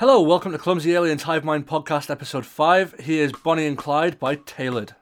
[0.00, 3.00] Hello, welcome to Clumsy Aliens Hive Mind Podcast, Episode 5.
[3.00, 4.94] Here's Bonnie and Clyde by Tailored.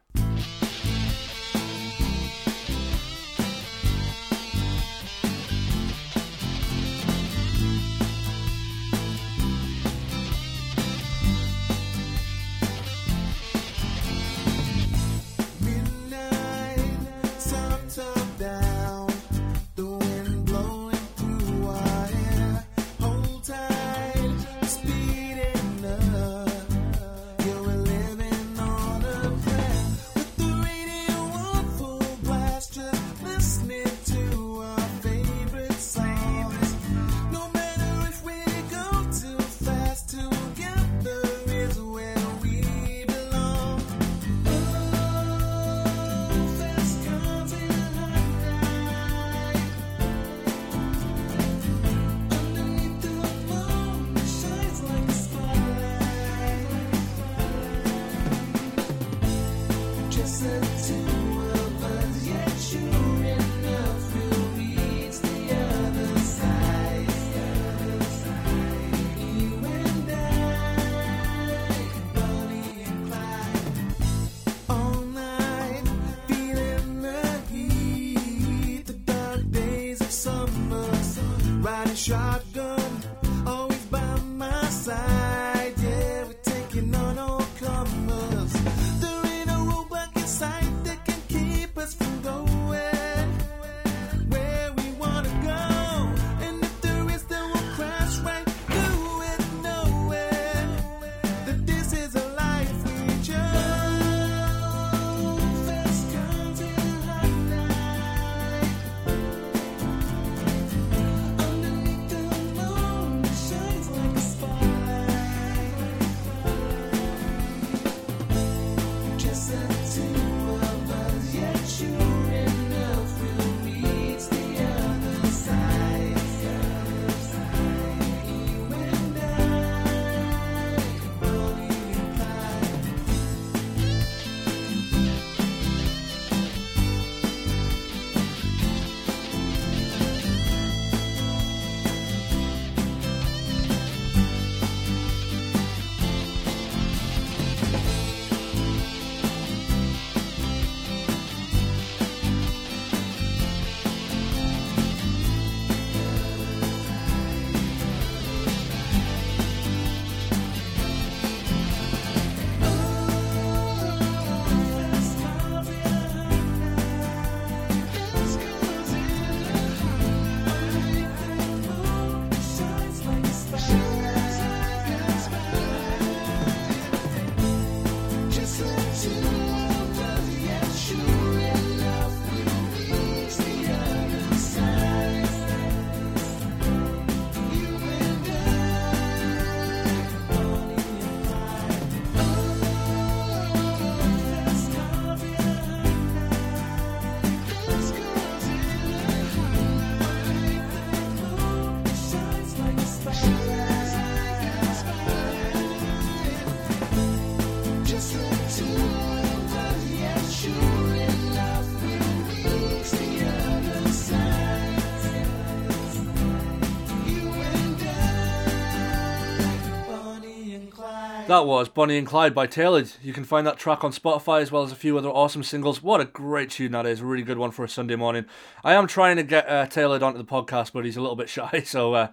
[221.28, 222.90] That was Bonnie and Clyde by Tailored.
[223.02, 225.82] You can find that track on Spotify as well as a few other awesome singles.
[225.82, 227.02] What a great tune that is.
[227.02, 228.24] A really good one for a Sunday morning.
[228.64, 231.28] I am trying to get uh, Tailored onto the podcast, but he's a little bit
[231.28, 232.08] shy, so uh,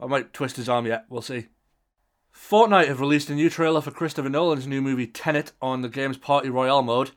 [0.00, 1.04] I might twist his arm yet.
[1.10, 1.48] We'll see.
[2.34, 6.16] Fortnite have released a new trailer for Christopher Nolan's new movie Tenet on the game's
[6.16, 7.10] Party Royale mode.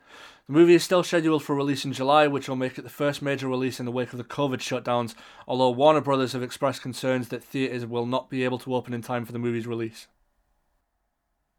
[0.48, 3.22] The movie is still scheduled for release in July, which will make it the first
[3.22, 5.16] major release in the wake of the COVID shutdowns,
[5.48, 9.02] although Warner Brothers have expressed concerns that theatres will not be able to open in
[9.02, 10.08] time for the movie's release.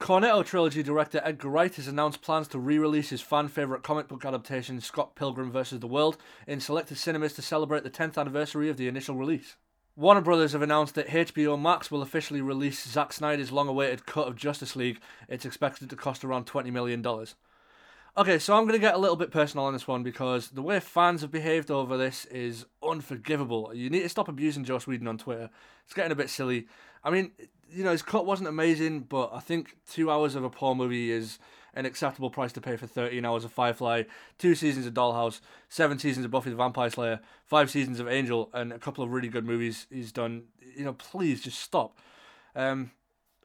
[0.00, 4.24] Cornetto trilogy director Edgar Wright has announced plans to re-release his fan favourite comic book
[4.24, 5.80] adaptation Scott Pilgrim vs.
[5.80, 6.16] the World
[6.46, 9.56] in selected cinemas to celebrate the 10th anniversary of the initial release.
[9.96, 14.26] Warner Brothers have announced that HBO Max will officially release Zack Snyder's long awaited cut
[14.26, 15.00] of Justice League.
[15.28, 17.04] It's expected to cost around $20 million.
[18.16, 20.62] Okay, so I'm going to get a little bit personal on this one because the
[20.62, 23.70] way fans have behaved over this is unforgivable.
[23.74, 25.50] You need to stop abusing Joss Whedon on Twitter.
[25.84, 26.68] It's getting a bit silly.
[27.04, 27.32] I mean,
[27.72, 31.10] you know, his cut wasn't amazing, but I think two hours of a poor movie
[31.10, 31.38] is
[31.74, 34.04] an acceptable price to pay for 13 hours of Firefly,
[34.38, 38.50] two seasons of Dollhouse, seven seasons of Buffy the Vampire Slayer, five seasons of Angel,
[38.52, 40.44] and a couple of really good movies he's done.
[40.76, 41.98] You know, please just stop.
[42.54, 42.90] Um,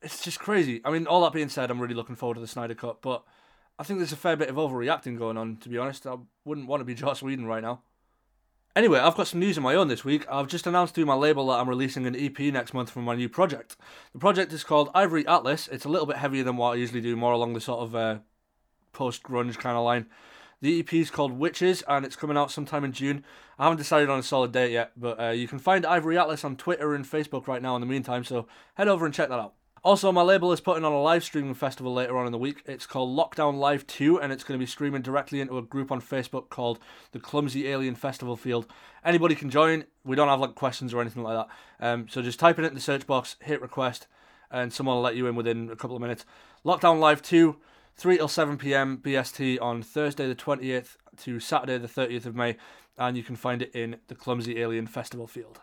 [0.01, 0.81] it's just crazy.
[0.83, 3.24] I mean, all that being said, I'm really looking forward to the Snyder Cut, but
[3.77, 6.07] I think there's a fair bit of overreacting going on, to be honest.
[6.07, 7.81] I wouldn't want to be Joss Whedon right now.
[8.75, 10.25] Anyway, I've got some news of my own this week.
[10.30, 13.16] I've just announced through my label that I'm releasing an EP next month from my
[13.16, 13.77] new project.
[14.12, 15.69] The project is called Ivory Atlas.
[15.69, 17.95] It's a little bit heavier than what I usually do, more along the sort of
[17.95, 18.18] uh,
[18.92, 20.07] post grunge kind of line.
[20.60, 23.24] The EP is called Witches and it's coming out sometime in June.
[23.57, 26.44] I haven't decided on a solid date yet, but uh, you can find Ivory Atlas
[26.44, 29.39] on Twitter and Facebook right now in the meantime, so head over and check that
[29.39, 29.54] out.
[29.86, 32.64] Also, my label is putting on a live streaming festival later on in the week.
[32.66, 35.92] It's called Lockdown Live 2, and it's going to be streaming directly into a group
[35.92, 36.80] on Facebook called
[37.12, 38.66] the Clumsy Alien Festival Field.
[39.04, 39.84] Anybody can join.
[40.04, 41.88] We don't have like questions or anything like that.
[41.88, 44.08] Um, so just type it in the search box, hit request,
[44.50, 46.26] and someone will let you in within a couple of minutes.
[46.66, 47.56] Lockdown Live 2,
[47.96, 52.58] 3 till 7 pm BST on Thursday the 20th to Saturday the 30th of May,
[52.98, 55.60] and you can find it in the Clumsy Alien Festival Field.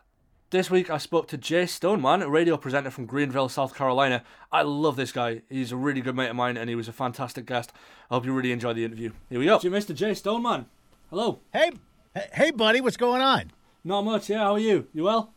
[0.52, 4.22] This week I spoke to Jay Stoneman, a radio presenter from Greenville, South Carolina.
[4.52, 5.40] I love this guy.
[5.48, 7.72] He's a really good mate of mine and he was a fantastic guest.
[8.10, 9.12] I hope you really enjoyed the interview.
[9.30, 9.58] Here we go.
[9.60, 9.94] Mr.
[9.94, 10.66] Jay Stoneman.
[11.08, 11.38] Hello.
[11.54, 11.70] Hey,
[12.14, 13.50] hey, hey, buddy, what's going on?
[13.82, 14.40] Not much, yeah.
[14.40, 14.88] How are you?
[14.92, 15.32] You well?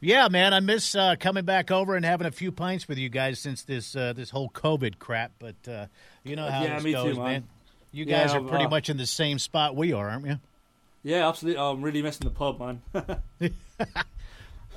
[0.00, 3.10] Yeah, man, I miss uh, coming back over and having a few pints with you
[3.10, 5.32] guys since this uh, this whole COVID crap.
[5.38, 5.86] But uh,
[6.22, 7.44] you know how Yeah, this me goes, too, man.
[7.92, 10.38] You Yeah, guys are pretty uh, much in the same spot we are, aren't you?
[11.02, 11.60] Yeah, absolutely.
[11.60, 12.80] Oh, I'm really missing the pub, man.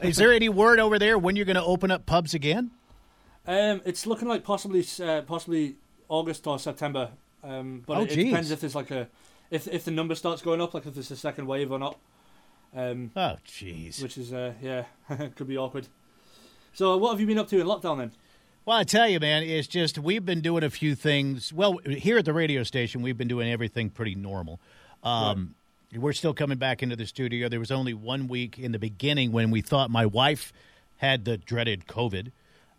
[0.02, 2.72] Is there any word over there when you're going to open up pubs again?
[3.48, 5.76] um, it's looking like possibly uh, possibly
[6.10, 7.12] August or September.
[7.44, 9.08] Um, but Oh, it, it depends if there's like a
[9.50, 11.98] if if the number starts going up, like if there's a second wave or not.
[12.76, 14.02] Um, Oh, jeez.
[14.04, 14.84] which is uh, yeah,
[15.36, 15.88] could be awkward.
[16.74, 18.12] So, what have you been up to in lockdown then?
[18.66, 21.54] Well, I tell you, man, it's just we've been doing a few things.
[21.54, 24.60] Well, here at the radio station, we've been doing everything pretty normal.
[25.04, 25.56] Um,
[25.96, 27.48] We're still coming back into the studio.
[27.48, 30.52] There was only one week in the beginning when we thought my wife
[30.98, 32.32] had the dreaded COVID,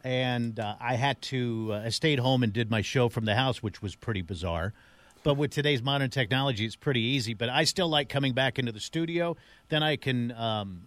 [0.04, 1.70] and uh, I had to.
[1.72, 4.74] Uh, I stayed home and did my show from the house, which was pretty bizarre.
[5.22, 7.32] But with today's modern technology, it's pretty easy.
[7.32, 9.38] But I still like coming back into the studio.
[9.70, 10.32] Then I can.
[10.32, 10.82] Um,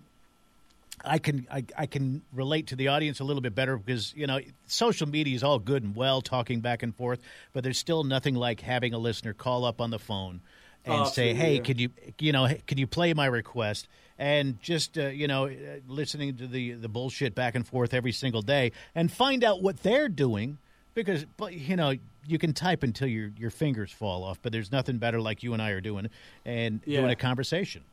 [1.03, 4.27] I can I, I can relate to the audience a little bit better because you
[4.27, 7.19] know social media is all good and well talking back and forth,
[7.53, 10.41] but there's still nothing like having a listener call up on the phone
[10.85, 11.61] and Oh, say, "Hey, yeah.
[11.61, 11.89] could you
[12.19, 13.87] you know could you play my request?"
[14.17, 15.51] And just uh, you know uh,
[15.87, 19.81] listening to the the bullshit back and forth every single day and find out what
[19.83, 20.57] they're doing
[20.93, 21.93] because but you know
[22.27, 25.53] you can type until your your fingers fall off, but there's nothing better like you
[25.53, 26.09] and I are doing
[26.45, 26.99] and Yeah.
[27.01, 27.83] doing a conversation.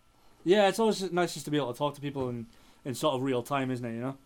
[0.44, 2.46] Yeah, it's always nice just to be able to talk to people in,
[2.84, 3.94] in sort of real time, isn't it?
[3.94, 4.16] You know.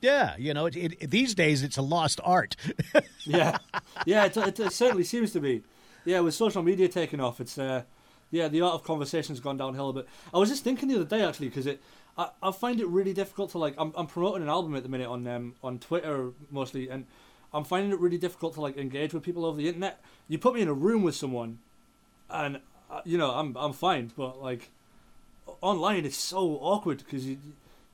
[0.00, 2.56] Yeah, you know, it, it, these days it's a lost art.
[3.24, 3.58] Yeah,
[4.04, 5.62] yeah, it, it, it certainly seems to be.
[6.04, 7.82] Yeah, with social media taking off, it's uh,
[8.32, 10.08] yeah, the art of conversation's gone downhill a bit.
[10.34, 11.80] I was just thinking the other day actually because it,
[12.16, 13.74] I, I find it really difficult to like.
[13.78, 17.06] I'm, I'm promoting an album at the minute on um on Twitter mostly, and
[17.52, 20.00] I'm finding it really difficult to like engage with people over the internet.
[20.28, 21.58] You put me in a room with someone,
[22.30, 22.60] and
[22.90, 24.70] uh, you know I'm I'm fine, but like
[25.60, 27.38] online it's so awkward because you,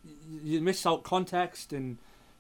[0.04, 1.98] you you miss out context and.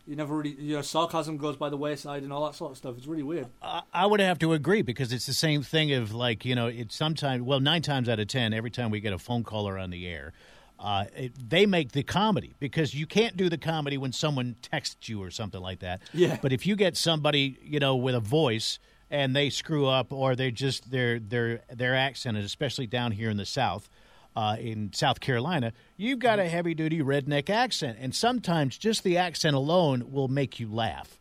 [0.08, 2.78] You never really, you know, sarcasm goes by the wayside and all that sort of
[2.78, 2.96] stuff.
[2.96, 3.48] It's really weird.
[3.60, 6.66] I- I would have to agree because it's the same thing of like you know
[6.68, 9.76] it's sometimes well nine times out of ten every time we get a phone caller
[9.76, 10.32] on the air,
[10.80, 15.10] uh, it, they make the comedy because you can't do the comedy when someone texts
[15.10, 16.00] you or something like that.
[16.14, 16.38] Yeah.
[16.40, 18.78] But if you get somebody you know with a voice
[19.10, 23.36] and they screw up or they just their their their accent, especially down here in
[23.36, 23.90] the South.
[24.38, 29.16] Uh, in South Carolina, you've got a heavy duty redneck accent, and sometimes just the
[29.18, 31.18] accent alone will make you laugh.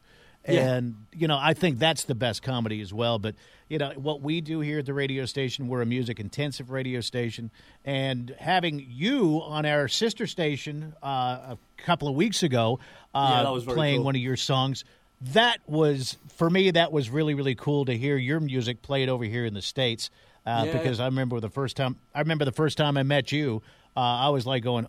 [0.47, 0.75] Yeah.
[0.75, 3.17] And you know, I think that's the best comedy as well.
[3.17, 3.33] But
[3.69, 7.01] you know, what we do here at the radio station, we're a music intensive radio
[7.01, 7.49] station,
[7.83, 12.79] and having you on our sister station uh, a couple of weeks ago,
[13.15, 14.05] uh, Yeah, playing cool.
[14.05, 14.85] one of your songs.
[15.33, 16.69] That was for me.
[16.69, 20.11] That was really really cool to hear your music played over here in the states.
[20.47, 20.71] Uh, Yeah.
[20.77, 23.61] Because I remember the first time I remember the first time I met you,
[23.95, 24.87] uh, I was like going,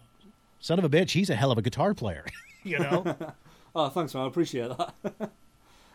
[0.60, 2.24] "Son of a bitch, he's a hell of a guitar player,"
[2.62, 3.16] you know.
[3.74, 4.24] Oh, thanks, man.
[4.24, 4.94] I appreciate that.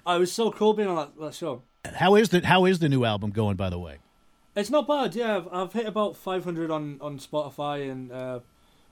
[0.08, 1.64] it was so cool being on that, that show.
[1.96, 3.56] how is the how is the new album going?
[3.58, 3.98] By the way.
[4.56, 5.38] It's not bad, yeah.
[5.38, 8.40] I've, I've hit about 500 on, on Spotify, and uh,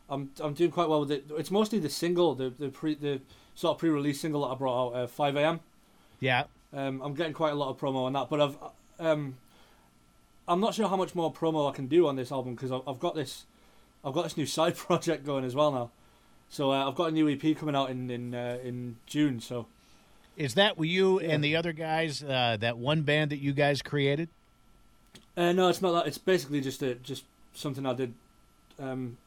[0.10, 1.26] I'm I'm doing quite well with it.
[1.38, 3.22] It's mostly the single, the the pre the
[3.56, 5.60] sort of pre-release single that I brought out, uh, 5 a.m.
[6.20, 6.46] Yeah.
[6.74, 8.58] Um, I'm getting quite a lot of promo on that, but I've
[9.00, 9.38] um,
[10.48, 12.82] I'm not sure how much more promo I can do on this album because I've,
[12.88, 13.46] I've got this
[14.04, 15.92] I've got this new side project going as well now.
[16.50, 19.40] So uh, I've got a new EP coming out in in uh, in June.
[19.40, 19.68] So
[20.36, 24.30] Is that you and the other guys, uh, that one band that you guys created?
[25.38, 26.08] uh, no, it's not that.
[26.08, 28.14] It's basically just a, just something I did.
[28.80, 29.18] Um,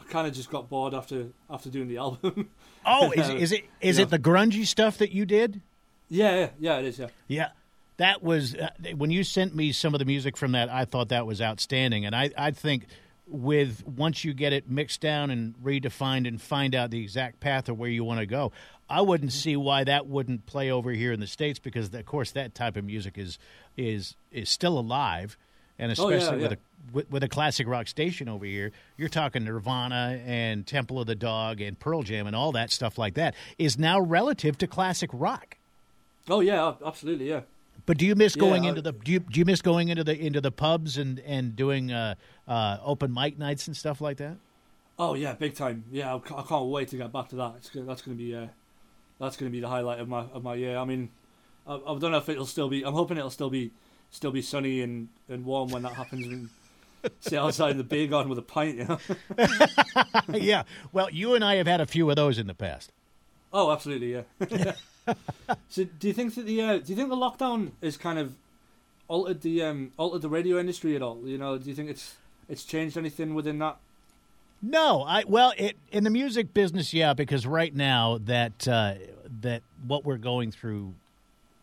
[0.00, 2.48] I kind of just got bored after after doing the album.
[2.86, 5.60] Oh, is, is it is it the grungy stuff that you did?
[6.08, 6.98] yeah, yeah, yeah, it is.
[6.98, 7.08] Yeah.
[7.28, 7.48] Yeah.
[7.98, 10.68] That was uh, when you sent me some of the music from that.
[10.68, 12.86] I thought that was outstanding, and I I think
[13.26, 17.68] with once you get it mixed down and redefined and find out the exact path
[17.68, 18.52] of where you want to go,
[18.90, 22.32] I wouldn't see why that wouldn't play over here in the states because of course
[22.32, 23.38] that type of music is
[23.76, 25.36] is is still alive,
[25.78, 26.56] and Oh, yeah, especially with yeah.
[26.56, 31.06] a with, with a classic rock station over here, you're talking Nirvana and Temple of
[31.06, 34.66] the Dog and Pearl Jam and all that stuff like that is now relative to
[34.66, 35.56] classic rock.
[36.28, 37.28] Oh yeah, absolutely.
[37.30, 37.42] Yeah.
[37.86, 40.18] But do you miss going into the do you, do you miss going into the
[40.18, 42.14] into the pubs and and doing uh,
[42.48, 44.36] uh, open mic nights and stuff like that?
[44.98, 45.84] Oh yeah, big time.
[45.90, 47.54] Yeah, I ca- I can't wait to get back to that.
[47.58, 48.46] It's that's going to be uh,
[49.20, 50.78] that's going to be the highlight of my of my year.
[50.78, 51.10] I mean,
[51.66, 52.84] I, I don't know if it'll still be.
[52.84, 53.70] I'm hoping it'll still be
[54.10, 56.26] still be sunny and, and warm when that happens.
[56.26, 56.48] And
[57.20, 58.78] sit outside in the beer garden with a pint.
[58.78, 58.98] You know.
[60.38, 60.62] yeah.
[60.92, 62.92] Well, you and I have had a few of those in the past.
[63.52, 64.12] Oh, absolutely.
[64.12, 64.72] Yeah.
[65.68, 68.34] so, do you think that the uh, do you think the lockdown is kind of
[69.08, 71.20] altered the um altered the radio industry at all?
[71.24, 72.14] You know, do you think it's
[72.48, 73.76] it's changed anything within that?
[74.62, 78.94] No, I well, it in the music business, yeah, because right now that uh,
[79.42, 80.94] that what we're going through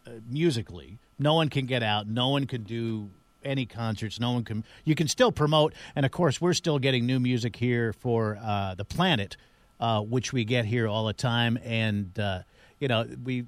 [0.05, 3.09] uh, musically, no one can get out, no one can do
[3.43, 4.63] any concerts, no one can.
[4.83, 8.75] You can still promote, and of course, we're still getting new music here for uh,
[8.75, 9.35] the planet,
[9.79, 12.41] uh, which we get here all the time, and uh,
[12.81, 13.45] you know we.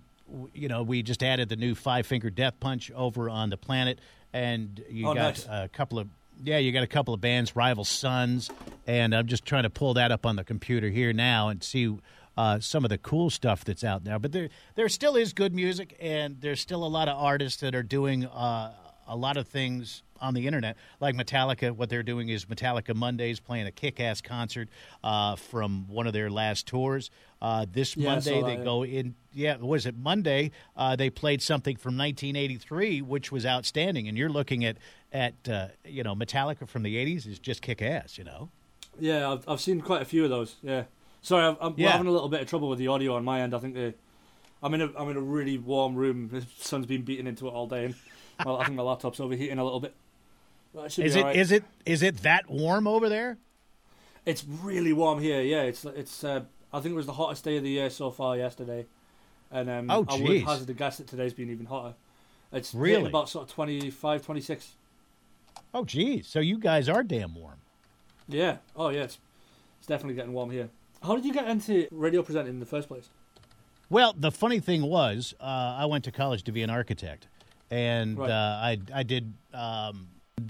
[0.54, 4.00] You know, we just added the new Five Finger Death Punch over on the planet,
[4.32, 5.46] and you Oh, got nice.
[5.48, 6.08] a couple of
[6.44, 8.50] yeah, you got a couple of bands, Rival Sons,
[8.88, 11.96] and I'm just trying to pull that up on the computer here now and see
[12.38, 14.18] uh, some of the cool stuff that's out now.
[14.18, 17.76] But there, there still is good music, and there's still a lot of artists that
[17.76, 18.72] are doing uh,
[19.08, 21.72] a lot of things on the internet, like Metallica.
[21.76, 24.70] What they're doing is Metallica Mondays playing a kick-ass concert
[25.04, 27.12] uh, from one of their last tours.
[27.42, 29.16] Uh, this Yeah, Monday they that, go in.
[29.34, 29.96] Yeah, was it?
[29.98, 34.08] Monday uh, they played something from 1983, which was outstanding.
[34.08, 34.78] And you're looking at
[35.12, 38.18] at uh, you know Metallica from the 80s is just kick ass.
[38.18, 38.50] You know.
[39.00, 40.56] Yeah, I've I've seen quite a few of those.
[40.64, 40.86] Yeah.
[41.22, 41.92] Sorry, I'm, I'm Yeah.
[41.92, 43.54] having a little bit of trouble with the audio on my end.
[43.54, 43.94] I think the,
[44.62, 46.30] I'm in a I'm in a really warm room.
[46.30, 47.96] The sun's been beating into it all day, and
[48.46, 49.94] well, I think my laptop's overheating a little bit.
[50.90, 51.36] Should Is it alright.
[51.36, 53.38] is it is it that warm over there?
[54.26, 55.42] It's really warm here.
[55.42, 56.24] Yeah, it's it's.
[56.24, 58.86] Uh, I think it was the hottest day of the year so far yesterday,
[59.52, 61.94] and um, Oh, I would hazard a guess that today's been even hotter.
[62.52, 63.08] It's Really?
[63.10, 64.72] about sort of 25, 26.
[65.74, 66.28] Oh, geez.
[66.28, 67.60] So you guys are damn warm.
[68.28, 68.58] Yeah.
[68.76, 69.20] Oh yeah, it's
[69.80, 70.70] it's definitely getting warm here.
[71.04, 73.10] How did you get into radio presenting in the first place?
[73.90, 77.28] Well, the funny thing was, uh, I went to college to be an architect,
[77.70, 78.32] and Right.
[78.32, 79.34] uh, I I did.
[79.54, 80.08] Um,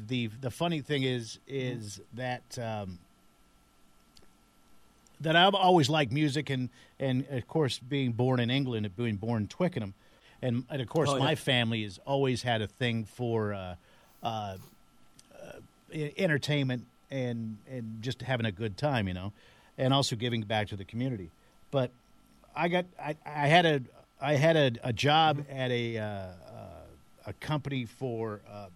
[0.08, 3.00] the The funny thing is is that um,
[5.22, 9.16] that I've always liked music, and and of course, being born in England and being
[9.16, 9.94] born in Twickenham,
[10.42, 11.24] and, and of course, Oh, yeah.
[11.24, 13.76] my family has always had a thing for uh,
[14.22, 14.58] uh, uh,
[16.18, 19.32] entertainment and and just having a good time, you know,
[19.78, 21.30] and also giving back to the community.
[21.72, 21.92] But
[22.56, 23.82] I got I, I had a
[24.22, 25.58] I had a, a job Mm-hmm.
[25.58, 26.30] at a uh, uh,
[27.28, 28.68] a company for uh,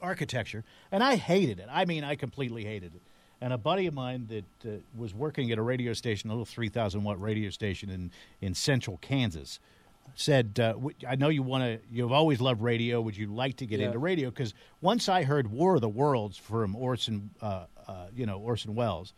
[0.00, 1.66] architecture, and I hated it.
[1.70, 3.02] I mean, I completely hated it.
[3.40, 6.46] And a buddy of mine that uh, was working at a radio station, a little
[6.46, 8.10] three thousand watt radio station in
[8.40, 9.60] in central Kansas,
[10.14, 11.78] said, uh, w- "I know you want to.
[11.92, 13.00] You've always loved radio.
[13.00, 13.86] Would you like to get Yeah.
[13.86, 14.30] into radio?
[14.30, 18.74] Because once I heard War of the Worlds from Orson, uh, uh, you know Orson
[18.74, 19.12] Welles,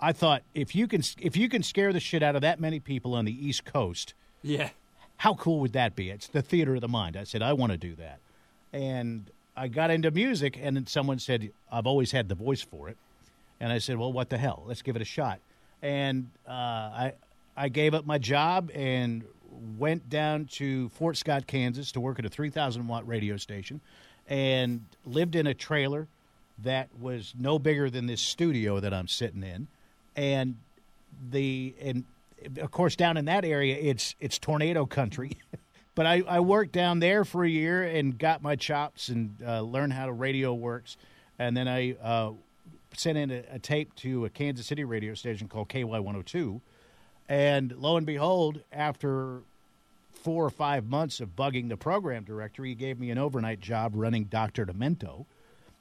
[0.00, 2.78] I thought if you can if you can scare the shit out of that many
[2.78, 4.70] people on the East Coast, Yeah.
[5.16, 6.10] how cool would that be?
[6.10, 7.16] It's the theater of the mind.
[7.16, 8.20] I said, I want to do that.
[8.72, 12.88] And I got into music, and then someone said, I've always had the voice for
[12.88, 12.96] it.
[13.58, 14.62] And I said, well, what the hell?
[14.66, 15.40] Let's give it a shot.
[15.80, 17.12] And uh, I,
[17.56, 19.24] I gave up my job and
[19.78, 23.80] went down to Fort Scott, Kansas to work at a 3,000 watt radio station
[24.28, 26.08] and lived in a trailer
[26.62, 29.68] that was no bigger than this studio that I'm sitting in.
[30.16, 30.56] And
[31.30, 32.04] the and
[32.58, 35.32] of course down in that area it's it's tornado country
[35.96, 39.62] but I, I worked down there for a year and got my chops and uh,
[39.62, 40.96] learned how the radio works
[41.38, 42.32] and then I uh,
[42.94, 46.60] sent in a, a tape to a Kansas City radio station called KY 102.
[47.28, 49.40] And lo and behold, after
[50.14, 53.92] four or five months of bugging the program director, he gave me an overnight job
[53.94, 54.64] running Dr.
[54.64, 55.26] Demento,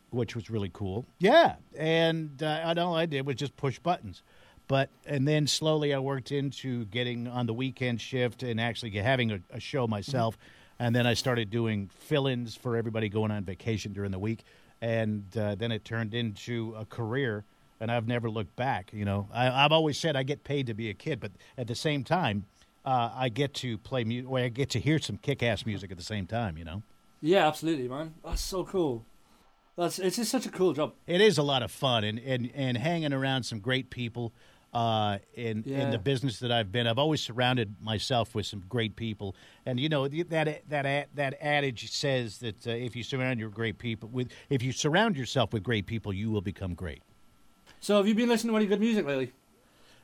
[0.09, 1.05] which was really cool.
[1.19, 1.55] Yeah.
[1.77, 4.23] And uh, and all I did was just push buttons.
[4.67, 9.31] But, and then slowly I worked into getting on the weekend shift and actually having
[9.31, 10.37] a, a show myself.
[10.79, 14.43] And then I started doing fill ins for everybody going on vacation during the week.
[14.81, 17.45] And uh, then it turned into a career
[17.79, 18.91] and I've never looked back.
[18.93, 21.67] You know, I, I've always said I get paid to be a kid, but at
[21.67, 22.45] the same time,
[22.85, 24.29] uh, I get to play music.
[24.29, 26.57] Well, I get to hear some kick-ass music at the same time.
[26.57, 26.83] You know,
[27.21, 28.13] Yeah, absolutely, man.
[28.23, 29.05] That's so cool.
[29.75, 30.93] That's it's just such a cool job.
[31.05, 34.33] it is a lot of fun, and and, and hanging around some great people.
[34.75, 38.97] Uh, in in the business that I've been, I've always surrounded myself with some great
[38.97, 39.33] people,
[39.65, 43.77] and you know that that that adage says that uh, if you surround your great
[43.77, 47.01] people with, if you surround yourself with great people, you will become great.
[47.79, 49.31] So, have you been listening to any good music lately?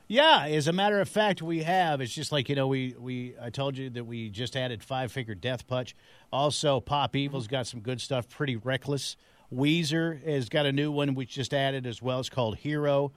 [0.08, 2.00] Yeah, as a matter of fact, we have.
[2.00, 5.12] It's just like you know, we we I told you that we just added Five
[5.12, 5.94] Finger Death Punch.
[6.32, 8.26] Also, Pop Evil's got some good stuff.
[8.26, 9.18] Pretty Reckless.
[9.54, 12.20] Weezer has got a new one we just added as well.
[12.20, 13.12] It's called Hero.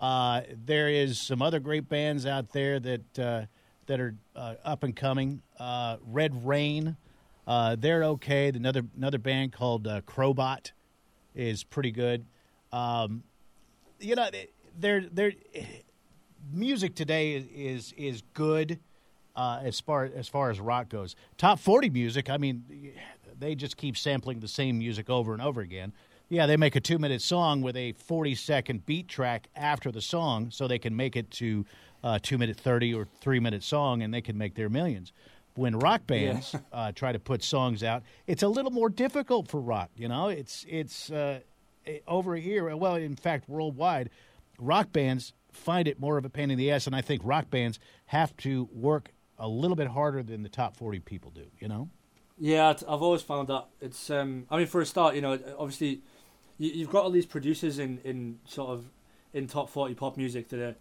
[0.00, 3.42] Uh, there is some other great bands out there that uh,
[3.86, 5.42] that are uh, up and coming.
[5.58, 6.96] Uh, Red Rain,
[7.46, 8.48] uh, they're okay.
[8.48, 10.72] Another another band called uh, Crobot
[11.34, 12.26] is pretty good.
[12.70, 13.24] Um,
[13.98, 14.28] you know,
[14.78, 15.32] they're they're
[16.52, 18.78] music today is is, good
[19.36, 21.16] as far as far as rock goes.
[21.36, 22.92] Top forty music, I mean,
[23.36, 25.92] they just keep sampling the same music over and over again.
[26.30, 30.02] Yeah, they make a two minute song with a forty second beat track after the
[30.02, 31.64] song, so they can make it to
[32.04, 35.12] a two minute thirty or three minute song, and they can make their millions.
[35.54, 39.58] When rock bands uh, try to put songs out, it's a little more difficult for
[39.60, 39.90] rock.
[39.96, 41.40] You know, it's it's uh,
[41.86, 42.76] eh, over here.
[42.76, 44.10] Well, in fact, worldwide,
[44.58, 47.48] rock bands find it more of a pain in the ass, and I think rock
[47.48, 51.46] bands have to work a little bit harder than the top forty people do.
[51.58, 51.88] You know?
[52.36, 54.10] Yeah, I've I've always found that it's.
[54.10, 56.02] Um, I mean, for a start, you know, obviously,
[56.58, 58.84] you, you've got all these producers in, in sort of
[59.32, 60.74] in top forty pop music that are.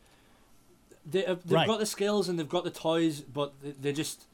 [1.09, 1.67] They, uh, they've Right.
[1.67, 4.25] got the skills and they've got the toys, but they, they just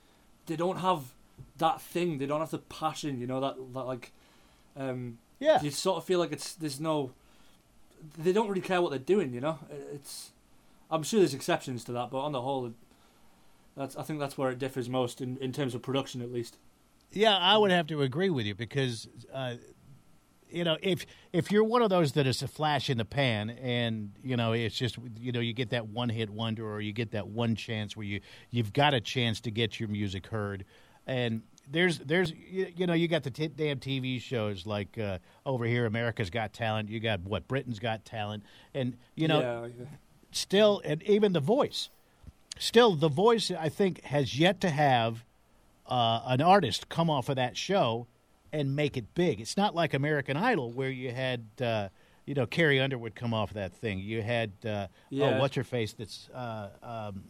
[0.48, 1.14] they don't have
[1.58, 2.18] that thing.
[2.18, 3.20] They don't have the passion.
[3.20, 4.12] You know that that like.
[4.76, 5.62] Um, Yeah.
[5.62, 7.12] You sort of feel like it's there's no.
[8.18, 9.34] They don't really care what they're doing.
[9.34, 9.60] You know,
[9.94, 10.32] it's.
[10.90, 12.72] I'm sure there's exceptions to that, but on the whole,
[13.78, 16.58] that's I think that's where it differs most in, in terms of production, at least.
[17.12, 19.56] Yeah, I would have to agree with you because, uh,
[20.54, 23.50] you know, if if you're one of those that is a flash in the pan,
[23.50, 26.94] and you know, it's just you know, you get that one hit wonder, or you
[26.94, 30.64] get that one chance where you you've got a chance to get your music heard,
[31.08, 35.18] and there's there's you, you know, you got the t- damn TV shows like uh,
[35.46, 36.90] over here, America's Got Talent.
[36.90, 39.86] You got what Britain's Got Talent, and you know, yeah, yeah.
[40.32, 41.90] still, and even the voice,
[42.60, 45.24] still the voice, I think, has yet to have
[45.88, 48.08] uh, an artist come off of that show
[48.54, 49.42] and make it big.
[49.42, 51.90] It's not like American Idol where you had, uh,
[52.26, 54.00] you know, Carrie Underwood come off of that thing.
[54.00, 55.26] You had, uh, Yeah.
[55.36, 55.92] oh, what's her face?
[55.94, 57.24] That's, uh, um,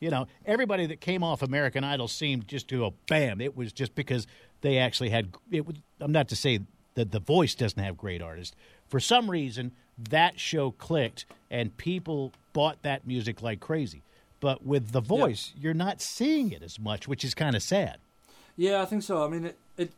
[0.00, 3.40] you know, everybody that came off American Idol seemed just to go bam.
[3.40, 4.26] It was just because
[4.60, 5.32] they actually had.
[5.50, 5.76] It was.
[6.00, 6.58] I'm not to say
[6.94, 8.54] that the voice doesn't have great artists.
[8.88, 9.72] For some reason,
[10.10, 14.02] that show clicked and people bought that music like crazy.
[14.40, 17.96] But with the voice, you're not seeing it as much, which is kind of sad.
[18.56, 19.24] Yeah, I think so.
[19.24, 19.92] I mean, it it,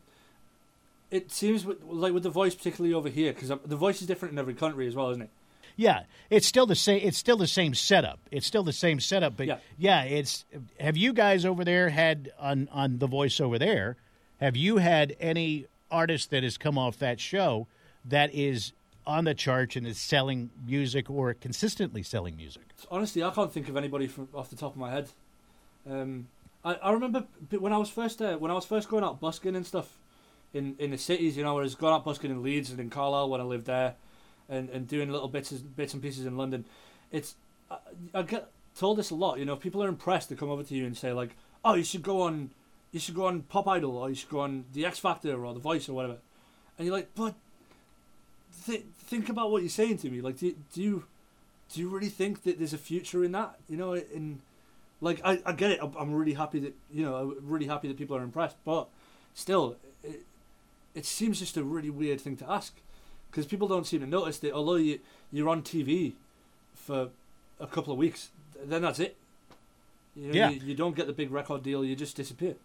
[1.11, 4.33] it seems with, like with the voice, particularly over here, because the voice is different
[4.33, 5.29] in every country as well, isn't it?
[5.75, 7.01] Yeah, it's still the same.
[7.03, 8.19] It's still the same setup.
[8.31, 9.37] It's still the same setup.
[9.37, 9.57] But Yeah.
[9.77, 10.43] yeah, it's.
[10.79, 13.95] Have you guys over there had on on the voice over there?
[14.41, 17.67] Have you had any artist that has come off that show
[18.03, 18.73] that is
[19.07, 22.63] on the charts and is selling music or consistently selling music?
[22.91, 25.09] Honestly, I can't think of anybody from off the top of my head.
[25.89, 26.27] Um,
[26.63, 27.25] I, I remember
[27.57, 29.97] when I was first uh, when I was first going out busking and stuff
[30.53, 31.37] in, in the cities.
[31.37, 33.95] You know, was going out busking in Leeds and in Carlisle when I lived there,
[34.47, 36.65] and, and doing little bits bits and pieces in London.
[37.11, 37.35] It's
[37.69, 37.77] I,
[38.13, 39.39] I get told this a lot.
[39.39, 41.83] You know, people are impressed to come over to you and say like, "Oh, you
[41.83, 42.51] should go on,
[42.91, 45.53] you should go on Pop Idol, or you should go on the X Factor or
[45.53, 46.17] the Voice or whatever,"
[46.77, 47.35] and you're like, "But
[48.65, 50.21] th- think about what you're saying to me.
[50.21, 51.03] Like, do, do you?"
[51.71, 53.55] do you really think that there's a future in that?
[53.69, 54.41] You know, in
[55.01, 55.79] like I, I get it.
[55.81, 58.89] I'm, I'm really happy that you know, I'm really happy that people are impressed, but
[59.33, 60.21] still, it,
[60.95, 62.75] it seems just a really weird thing to ask
[63.29, 64.99] because people don't seem to notice that although you
[65.31, 66.13] you're on TV
[66.75, 67.09] for
[67.59, 68.29] a couple of weeks,
[68.65, 69.15] then that's it.
[70.15, 70.49] You know, Yeah.
[70.49, 71.85] you, you don't get the big record deal.
[71.85, 72.55] You just disappear.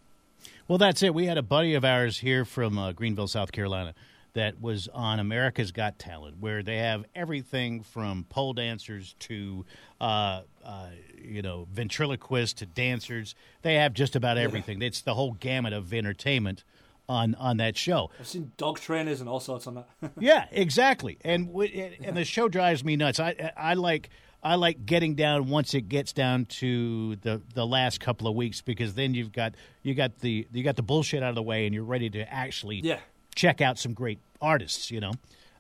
[0.69, 1.15] Well, that's it.
[1.15, 3.95] We had a buddy of ours here from uh, Greenville, South Carolina,
[4.35, 9.65] that was on America's Got Talent, where they have everything from pole dancers to,
[10.01, 10.89] uh, uh,
[11.23, 13.35] you know, ventriloquists to dancers.
[13.63, 14.83] They have just about everything.
[14.83, 16.65] It's the whole gamut of entertainment
[17.09, 18.11] on on that show.
[18.19, 19.89] I've seen dog trainers and all sorts on that.
[20.19, 21.19] Yeah, exactly.
[21.25, 23.21] And w- and the show drives me nuts.
[23.21, 24.11] I I like
[24.43, 28.61] I like getting down once it gets down to the the last couple of weeks
[28.61, 31.67] because then you've got you got the you got the bullshit out of the way
[31.67, 33.01] and you're ready to actually Yeah.
[33.35, 35.13] check out some great artists, you know.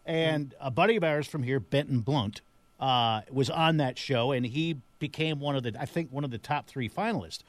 [0.07, 2.43] And a buddy of ours from here, Benton Blount,
[2.79, 6.31] uh, was on that show and he became one of the I think one of
[6.31, 7.41] the top 3 finalists.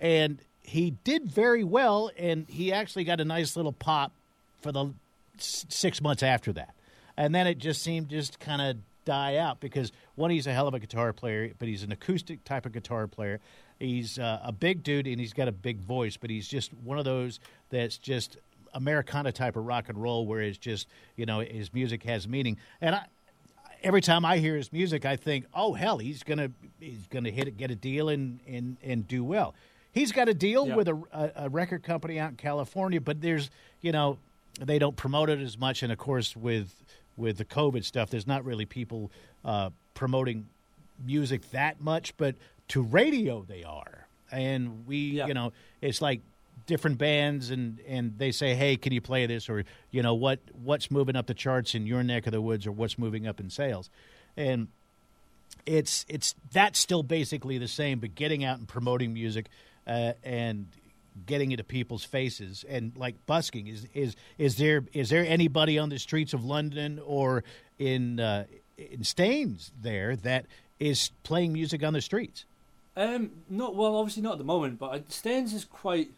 [0.00, 4.12] And he did very well and he actually got a nice little pop
[4.60, 4.92] for the
[5.38, 6.74] six months after that.
[7.16, 10.66] And then it just seemed just kind of die out because one, he's a hell
[10.66, 13.40] of a guitar player, but he's an acoustic type of guitar player.
[13.78, 16.98] He's uh, a big dude and he's got a big voice, but he's just one
[16.98, 18.38] of those that's just
[18.72, 22.56] Americana type of rock and roll where it's just, you know, his music has meaning.
[22.80, 23.06] And I,
[23.82, 26.50] every time I hear his music, I think, "Oh hell, he's gonna
[26.80, 29.54] he's gonna hit it, get a deal, and and and do well."
[29.94, 30.74] He's got a deal Yeah.
[30.76, 33.48] with a, a, a record company out in California, but there's
[33.80, 34.18] you know
[34.60, 36.74] they don't promote it as much, and of course with
[37.16, 39.10] with the COVID stuff, there's not really people
[39.44, 40.46] uh, promoting
[41.06, 42.34] music that much, but
[42.68, 45.26] to radio they are, and we Yeah.
[45.28, 46.20] you know it's like
[46.66, 50.38] different bands and and they say hey can you play this or you know what
[50.64, 53.38] what's moving up the charts in your neck of the woods or what's moving up
[53.38, 53.90] in sales
[54.36, 54.68] and
[55.66, 59.46] it's it's that's still basically the same but getting out and promoting music
[59.86, 60.66] uh, and
[61.26, 65.88] getting into people's faces and like busking is is is there is there anybody on
[65.88, 67.44] the streets of London or
[67.78, 68.44] in uh,
[68.76, 70.46] in Staines there that
[70.80, 72.44] is playing music on the streets
[72.96, 76.10] Um, not well, obviously not at the moment, but Staines is quite.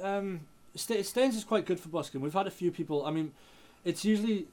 [0.00, 0.40] Um,
[0.76, 2.20] Staines is quite good for busking.
[2.20, 3.04] We've had a few people.
[3.06, 3.32] I mean,
[3.84, 4.46] it's usually.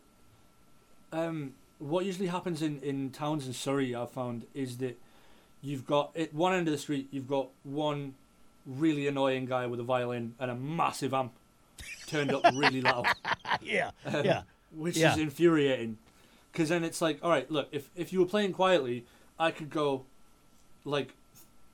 [1.12, 4.97] Um, what usually happens in in towns in Surrey, I've found, is that
[5.62, 8.13] you've got at one end of the street, you've got one
[8.65, 11.32] really annoying guy with a violin and a massive amp
[12.06, 13.10] turned up really loud
[13.62, 13.89] yeah
[14.24, 14.43] yeah
[14.76, 15.13] which Yeah.
[15.13, 15.97] is infuriating.
[16.52, 19.06] Because then it's like, all right, look, if if you were playing quietly,
[19.39, 20.06] I could go
[20.86, 21.13] like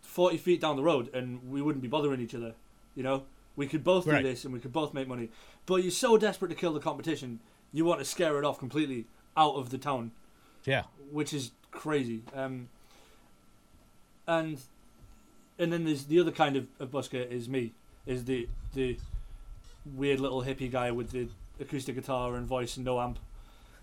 [0.02, 2.54] forty feet down the road, and we wouldn't be bothering each other.
[2.96, 3.24] You know,
[3.56, 4.22] we could both Right.
[4.22, 5.30] do this, and we could both make money.
[5.66, 7.40] But you're so desperate to kill the competition,
[7.74, 10.12] you want to scare it off completely out of the town,
[10.66, 12.22] yeah which is crazy.
[12.36, 12.70] Um,
[14.28, 14.60] and
[15.60, 17.74] and then there's the other kind of, of busker is me,
[18.06, 18.98] is the the
[19.96, 21.28] weird little hippie guy with the
[21.60, 23.18] acoustic guitar and voice and no amp.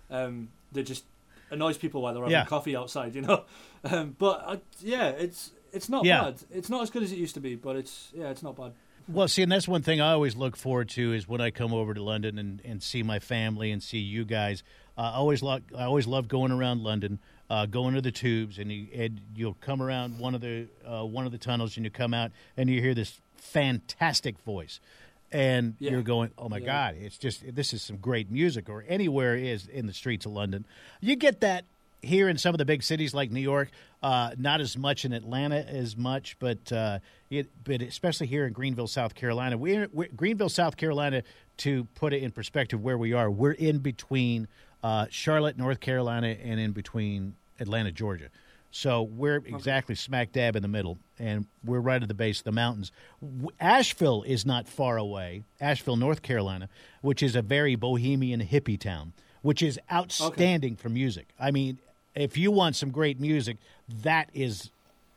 [0.09, 1.03] Um, that just
[1.49, 2.45] annoys people while they're having Yeah.
[2.45, 3.43] coffee outside, you know.
[3.87, 6.21] Um, but uh, yeah, it's it's not Yeah.
[6.23, 6.35] bad.
[6.51, 8.71] It's not as good as it used to be, but it's yeah, it's not bad.
[9.07, 11.71] Well, see, and that's one thing I always look forward to is when I come
[11.71, 14.63] over to London and, and see my family and see you guys.
[14.97, 18.57] Uh, I always lo- I always love going around London, uh, going to the tubes,
[18.59, 21.85] and, you, and you'll come around one of the uh, one of the tunnels, and
[21.85, 24.79] you come out and you hear this fantastic voice,
[25.31, 25.91] and Yeah.
[25.91, 26.65] you're going, "Oh my Yeah.
[26.65, 30.31] God, it's just this is some great music." Or anywhere is in the streets of
[30.31, 30.65] London,
[31.01, 31.65] you get that
[32.01, 33.69] here in some of the big cities like New York,
[34.03, 36.99] uh, not as much in Atlanta as much, but uh,
[37.31, 39.57] it, but especially here in Greenville, South Carolina.
[39.57, 41.23] We're, we're Greenville, South Carolina.
[41.59, 44.49] To put it in perspective, where we are, we're in between
[44.85, 48.29] uh, Charlotte, North Carolina, and in between Atlanta, Georgia.
[48.69, 52.43] So we're exactly smack dab in the middle, and we're right at the base of
[52.43, 52.91] the mountains.
[53.59, 55.41] Asheville is not far away.
[55.59, 56.69] Asheville, North Carolina,
[57.01, 61.29] which is a very bohemian hippie town, which is outstanding for music.
[61.39, 61.79] I mean,
[62.13, 63.57] if you want some great music,
[64.03, 64.69] that is.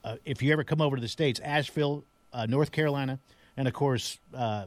[0.03, 3.19] Uh, if you ever come over to the states, Asheville, uh, North Carolina,
[3.55, 4.65] and of course uh,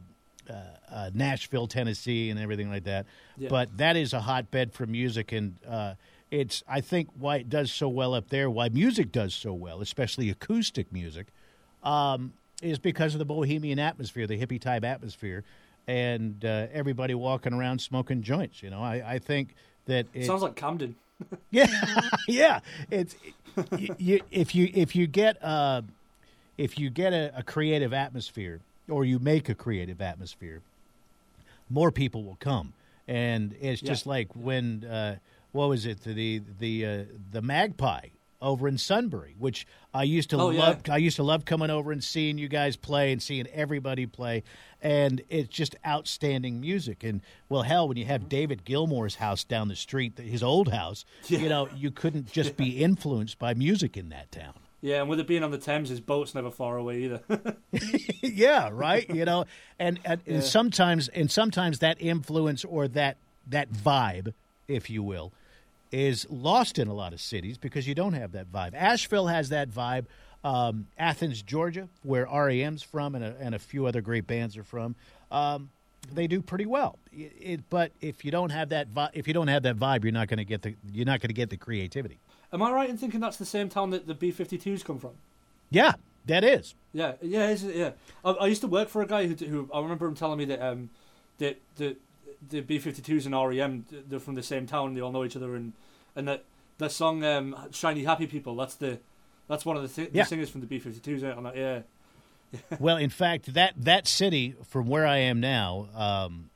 [0.48, 0.54] uh,
[0.90, 3.06] uh, Nashville, Tennessee, and everything like that.
[3.36, 3.48] Yeah.
[3.48, 5.94] But that is a hotbed for music, and uh,
[6.30, 9.80] it's I think why it does so well up there, why music does so well,
[9.80, 11.28] especially acoustic music,
[11.82, 15.44] um, is because of the bohemian atmosphere, the hippie type atmosphere,
[15.86, 18.62] and uh, everybody walking around smoking joints.
[18.62, 19.54] You know, I, I think
[19.86, 20.96] that it, Sounds like Camden.
[21.50, 21.66] yeah,
[22.28, 22.60] yeah.
[22.90, 23.14] It's
[23.78, 25.82] you, you, if you if you get uh,
[26.56, 30.60] if you get a, a creative atmosphere or you make a creative atmosphere,
[31.70, 32.72] more people will come,
[33.08, 33.88] and it's Yeah.
[33.88, 35.16] just like when uh,
[35.52, 38.08] what was it the the uh, the Magpie
[38.40, 39.64] over in Sunbury, which
[39.94, 40.60] I used to Oh, yeah.
[40.60, 40.80] love.
[40.90, 44.42] I used to love coming over and seeing you guys play and seeing everybody play,
[44.82, 47.04] and it's just outstanding music.
[47.04, 51.04] And well, hell, when you have David Gilmour's house down the street, his old house,
[51.28, 54.54] you know, you couldn't just be influenced by music in that town.
[54.82, 57.20] Yeah, and with it being on the Thames, his boat's never far away either.
[58.20, 59.08] yeah, right.
[59.08, 59.46] You know,
[59.78, 63.16] and, and, and sometimes and sometimes that influence or that
[63.46, 64.34] that vibe,
[64.66, 65.32] if you will,
[65.92, 68.74] is lost in a lot of cities because you don't have that vibe.
[68.74, 70.06] Asheville has that vibe.
[70.44, 74.64] Um, Athens, Georgia, where REM's from, and a, and a few other great bands are
[74.64, 74.96] from,
[75.30, 75.70] um,
[76.12, 76.98] they do pretty well.
[77.12, 80.02] It, it, but if you don't have that, vi- if you don't have that vibe,
[80.02, 82.18] you're not going to get the you're not going to get the creativity.
[82.52, 85.12] Am I right in thinking that's the same town that the B-52s come from?
[85.70, 85.94] Yeah,
[86.26, 86.74] that is.
[86.92, 87.74] Yeah, yeah, is it?
[87.76, 87.90] yeah.
[88.24, 90.44] I, I used to work for a guy who, who I remember him telling me
[90.46, 90.90] that um,
[91.38, 91.96] that the
[92.50, 94.88] the B-52s and REM they're from the same town.
[94.88, 95.72] And they all know each other, and
[96.14, 96.44] and that
[96.78, 98.98] that song um, "Shiny Happy People" that's the
[99.48, 100.24] that's one of the, th- Yeah.
[100.24, 101.06] the singers from the B-52s.
[101.08, 101.30] Isn't?
[101.30, 101.80] I'm like, yeah,
[102.78, 106.50] well, in fact, that that city from where I am now, um,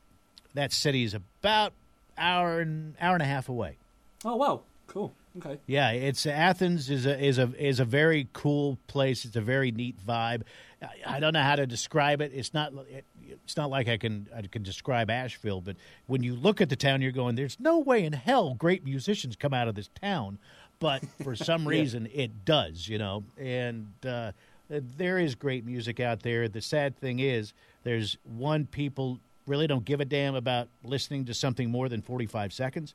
[0.52, 1.72] that city is about
[2.18, 3.78] hour and hour and a half away.
[4.26, 5.59] oh wow, cool, okay.
[5.66, 9.25] Yeah, it's Athens is a is a is a very cool place.
[9.25, 10.42] It's a very neat vibe.
[10.83, 12.33] I, I don't know how to describe it.
[12.35, 13.05] It's not it,
[13.44, 16.77] it's not like I can I can describe Asheville, but when you look at the
[16.77, 20.38] town, you're going, "There's no way in hell great musicians come out of this town,"
[20.79, 23.25] but for some reason it does, you know.
[23.37, 24.33] And uh,
[24.68, 26.49] there is great music out there.
[26.49, 27.53] The sad thing is,
[27.85, 32.53] there's one people really don't give a damn about listening to something more than 45
[32.53, 32.94] seconds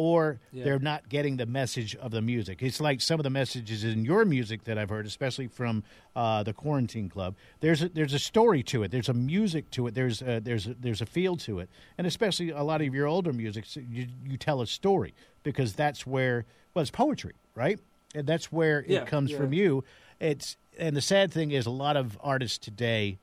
[0.00, 0.64] or Yeah.
[0.64, 2.62] they're not getting the message of the music.
[2.62, 5.84] It's like some of the messages in your music that I've heard, especially from
[6.16, 7.34] uh, the Quarantine Club.
[7.60, 8.90] There's a, there's a story to it.
[8.90, 9.94] There's a music to it.
[9.94, 13.06] There's a, there's a, there's a feel to it, and especially a lot of your
[13.06, 17.78] older music, you you tell a story because that's where well, it's poetry, right?
[18.14, 19.36] And that's where Yeah, it comes yeah.
[19.36, 19.84] from you.
[20.18, 23.18] It's and the sad thing is a lot of artists today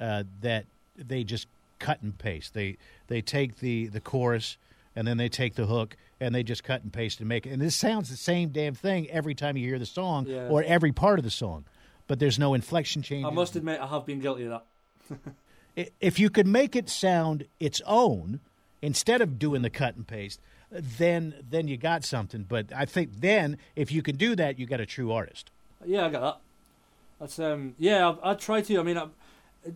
[0.00, 0.64] uh, that
[0.96, 1.46] they just
[1.78, 2.54] cut and paste.
[2.54, 2.76] They
[3.08, 4.56] they take the the chorus
[4.96, 7.50] and then they take the hook and they just cut and paste and make it.
[7.50, 10.48] And this sounds the same damn thing every time you hear the song Yeah.
[10.48, 11.64] or every part of the song,
[12.06, 13.24] but there's no inflection change.
[13.26, 15.18] I must admit, I have been guilty of that.
[16.02, 18.40] If you could make it sound its own
[18.82, 20.38] instead of doing the cut and paste,
[20.70, 22.44] then then you got something.
[22.46, 25.50] But I think then if you can do that, you got a true artist.
[25.86, 26.40] Yeah, I got that.
[27.20, 28.14] That's um, yeah.
[28.22, 28.80] I, I try to.
[28.80, 29.06] I mean, I,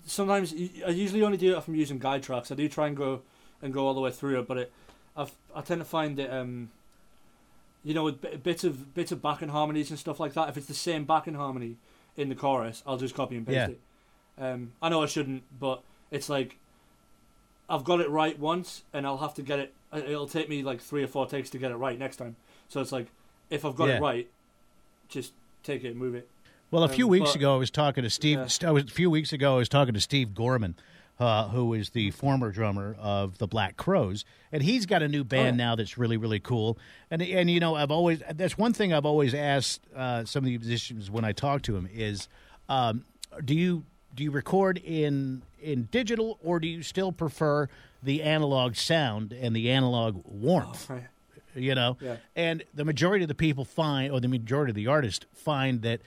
[0.05, 0.53] sometimes
[0.87, 2.53] I usually only do it if I'm using guide tracks.
[2.53, 3.23] I do try and go
[3.63, 4.73] and go all the way through it, but it,
[5.17, 6.71] I've, I tend to find that um,
[7.85, 10.49] you know, bit- bits of bits of backing harmonies and stuff like that.
[10.49, 11.77] If it's the same backing harmony
[12.17, 13.69] in the chorus, I'll just copy and paste Yeah.
[13.69, 13.81] it.
[14.39, 16.59] Um, I know I shouldn't, but it's like
[17.69, 19.75] I've got it right once, and I'll have to get it.
[19.93, 22.37] uh, It'll take me like three or four takes to get it right next time.
[22.69, 23.09] So it's like
[23.51, 23.97] if I've got Yeah.
[23.97, 24.29] it right,
[25.09, 26.29] just take it and move it.
[26.71, 28.39] Well, a few Um, weeks but- ago, I was talking to Steve.
[28.39, 28.69] Yeah.
[28.69, 30.75] I was, a few weeks ago, I was talking to Steve Gorman,
[31.19, 35.25] uh, who is the former drummer of the Black Crowes, and he's got a new
[35.25, 36.79] band Oh, now that's really, really cool.
[37.11, 40.47] And and you know, I've always that's one thing I've always asked uh, some of
[40.47, 42.29] the musicians when I talk to them is,
[42.69, 43.05] um,
[43.45, 47.69] do you do you record in in digital or do you still prefer
[48.03, 50.89] the analog sound and the analog warmth?
[50.91, 51.05] Right.
[51.55, 52.17] you know Yeah.
[52.37, 56.01] and the majority of the people find or the majority of the artists find that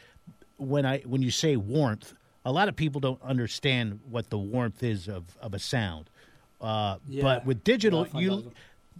[0.57, 2.13] when i when you say warmth
[2.49, 6.09] a lot of people don't understand what the warmth is of of a sound
[6.61, 7.23] uh, Yeah.
[7.23, 8.43] but with digital Yeah, I find that as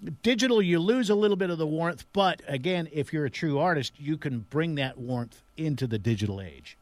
[0.03, 3.29] you digital you lose a little bit of the warmth but again if you're a
[3.29, 6.77] true artist you can bring that warmth into the digital age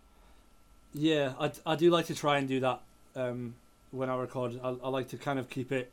[0.94, 2.80] Yeah, I, I do like to try and do that
[3.16, 3.56] um,
[3.92, 4.60] when I record.
[4.64, 5.90] I, I like to kind of keep it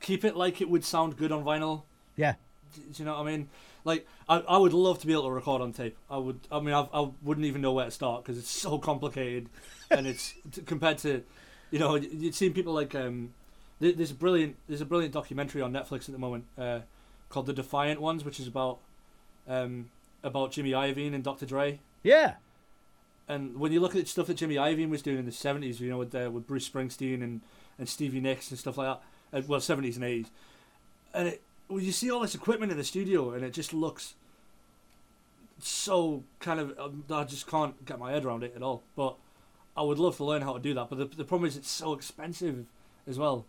[0.00, 1.82] keep it like it would sound good on vinyl.
[2.16, 2.34] yeah
[2.74, 3.48] Do you know what I mean?
[3.84, 5.96] Like I, I would love to be able to record on tape.
[6.10, 6.40] I would.
[6.50, 9.48] I mean, I, I wouldn't even know where to start because it's so complicated,
[9.90, 10.34] and it's
[10.66, 11.22] compared to,
[11.70, 13.34] you know, you've seen people like um,
[13.80, 16.80] th- there's a brilliant there's a brilliant documentary on Netflix at the moment uh,
[17.28, 18.78] called The Defiant Ones, which is about
[19.48, 19.90] um,
[20.22, 21.46] about Jimmy Iovine and Dr.
[21.46, 21.80] Dre.
[22.02, 22.34] yeah
[23.28, 25.90] And when you look at stuff that Jimmy Iovine was doing in the seventies, you
[25.90, 27.42] know, with uh, with Bruce Springsteen and,
[27.78, 28.98] and Stevie Nicks and stuff like
[29.32, 30.30] that, uh, well, seventies and eighties,
[31.12, 34.14] and it, well, you see all this equipment in the studio, and it just looks
[35.60, 36.78] so kind of.
[36.78, 38.82] Um, I just can't get my head around it at all.
[38.96, 39.16] But
[39.76, 40.88] I would love to learn how to do that.
[40.88, 42.66] But the the problem is it's so expensive
[43.06, 43.46] as well.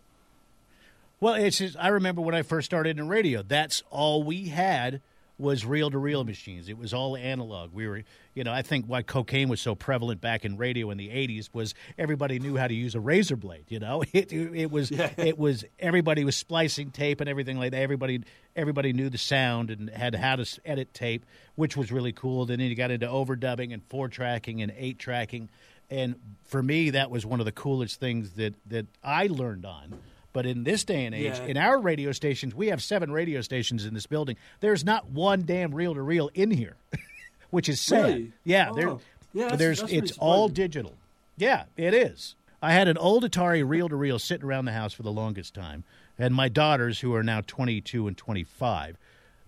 [1.18, 5.00] Well, it's just, I remember when I first started in radio, that's all we had
[5.38, 6.68] was reel to reel machines.
[6.68, 7.72] It was all analog.
[7.74, 8.02] We were,
[8.34, 11.50] you know, I think why cocaine was so prevalent back in radio in the 80s
[11.52, 14.02] was everybody knew how to use a razor blade, you know.
[14.14, 15.12] It it was Yeah.
[15.18, 17.82] it was everybody was splicing tape and everything like that.
[17.82, 18.22] Everybody
[18.54, 22.46] everybody knew the sound and had how to edit tape, which was really cool.
[22.46, 25.50] Then you got into overdubbing and four tracking and eight tracking.
[25.90, 29.98] And for me, that was one of the coolest things that, that I learned on.
[30.36, 31.46] But in this day and age, Yeah.
[31.46, 34.36] in our radio stations, we have seven radio stations in this building.
[34.60, 36.76] There's not one damn reel to reel in here,
[37.50, 38.04] which is sad.
[38.04, 38.32] Really?
[38.44, 38.74] Yeah, Oh.
[38.74, 38.88] there,
[39.32, 40.92] Yeah, that's- there's that's it's all digital.
[41.38, 42.34] Yeah, it is.
[42.60, 45.54] I had an old Atari reel to reel sitting around the house for the longest
[45.54, 45.84] time,
[46.18, 48.98] and my daughters, who are now 22 and 25,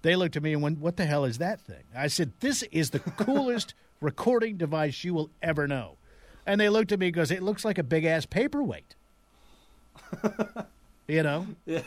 [0.01, 2.63] they looked at me and went, "What the hell is that thing?" I said, "This
[2.73, 5.99] is the coolest recording device you will ever know."
[6.47, 8.95] And they looked at me and goes, "It looks like a big ass paperweight."
[11.09, 11.83] you know, Yeah.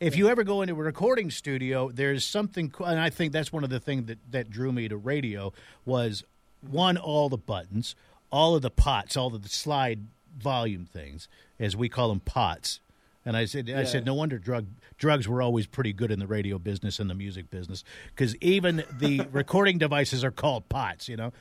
[0.00, 3.62] if you ever go into a recording studio, there's something, and I think that's one
[3.64, 5.52] of the things that, that drew me to radio
[5.84, 6.24] was
[6.62, 7.94] one, all the buttons,
[8.30, 10.00] all of the pots, all of the slide
[10.38, 11.28] volume things,
[11.60, 12.80] as we call them pots.
[13.24, 13.84] And I said, I Yeah.
[13.84, 17.14] said, no wonder drug drugs were always pretty good in the radio business and the
[17.14, 21.32] music business because even the recording devices are called pots, you know.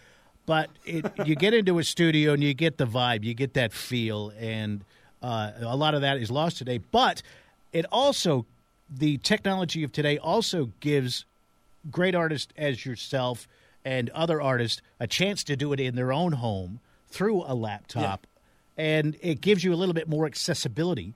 [0.45, 3.73] But it, you get into a studio and you get the vibe, you get that
[3.73, 4.83] feel, and
[5.21, 6.77] uh, a lot of that is lost today.
[6.77, 7.21] But
[7.73, 8.45] it also,
[8.89, 11.25] the technology of today also gives
[11.89, 13.47] great artists as yourself
[13.85, 18.27] and other artists a chance to do it in their own home through a laptop,
[18.77, 21.13] and it gives you a little bit more accessibility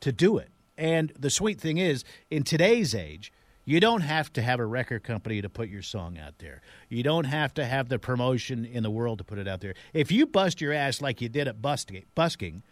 [0.00, 0.48] to do it.
[0.78, 3.32] And the sweet thing is, in today's age,
[3.64, 6.62] you don't have to have a record company to put your song out there.
[6.88, 9.74] You don't have to have the promotion in the world to put it out there.
[9.92, 12.62] If you bust your ass like you did at busking, busking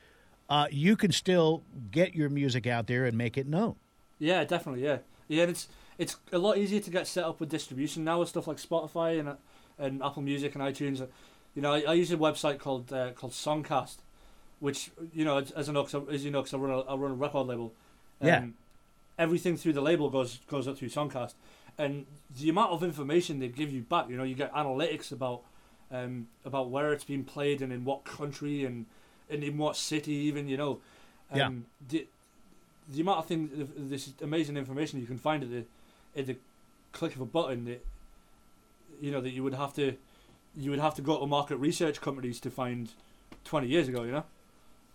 [0.51, 3.77] uh, you can still get your music out there and make it known.
[4.19, 4.83] Yeah, definitely.
[4.85, 5.43] Yeah, yeah.
[5.45, 8.47] And it's it's a lot easier to get set up with distribution now with stuff
[8.47, 9.37] like Spotify and
[9.79, 11.07] and Apple Music and iTunes.
[11.55, 13.97] You know, I, I use a website called uh, called Songcast,
[14.59, 16.81] which you know, as, as I know, 'cause as you know, because I run a
[16.81, 17.73] I run a record label.
[18.21, 18.45] um, Yeah.
[19.19, 21.35] Everything through the label goes goes up through Songcast,
[21.77, 22.07] and
[22.39, 24.09] the amount of information they give you back.
[24.09, 25.43] You know, you get analytics about
[25.91, 28.87] um, about where it's been played and in what country and
[29.31, 30.49] and in what city even.
[30.49, 30.79] You know,
[31.35, 31.47] Yeah.
[31.47, 32.07] um, the,
[32.89, 35.65] the amount of things, this amazing information you can find at the
[36.17, 36.37] at the
[36.93, 37.85] click of a button that
[39.01, 39.97] you know that you would have to
[40.57, 42.91] you would have to go to market research companies to find
[43.45, 44.03] twenty years ago.
[44.03, 44.25] You know.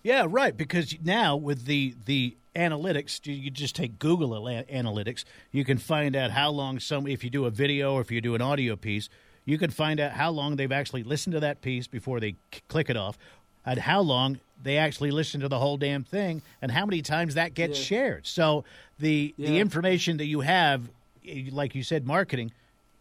[0.03, 0.55] Yeah, right.
[0.55, 5.23] Because now with the the analytics, you, you just take Google Analytics.
[5.51, 7.07] You can find out how long some.
[7.07, 9.09] If you do a video or if you do an audio piece,
[9.45, 12.35] you can find out how long they've actually listened to that piece before they
[12.69, 13.17] click it off,
[13.65, 17.33] and how long they actually listen to the whole damn thing, and how many times
[17.35, 17.85] that gets Yeah.
[17.85, 18.27] shared.
[18.27, 18.63] So
[18.99, 20.89] the the information that you have,
[21.27, 22.51] eh, like you said, marketing,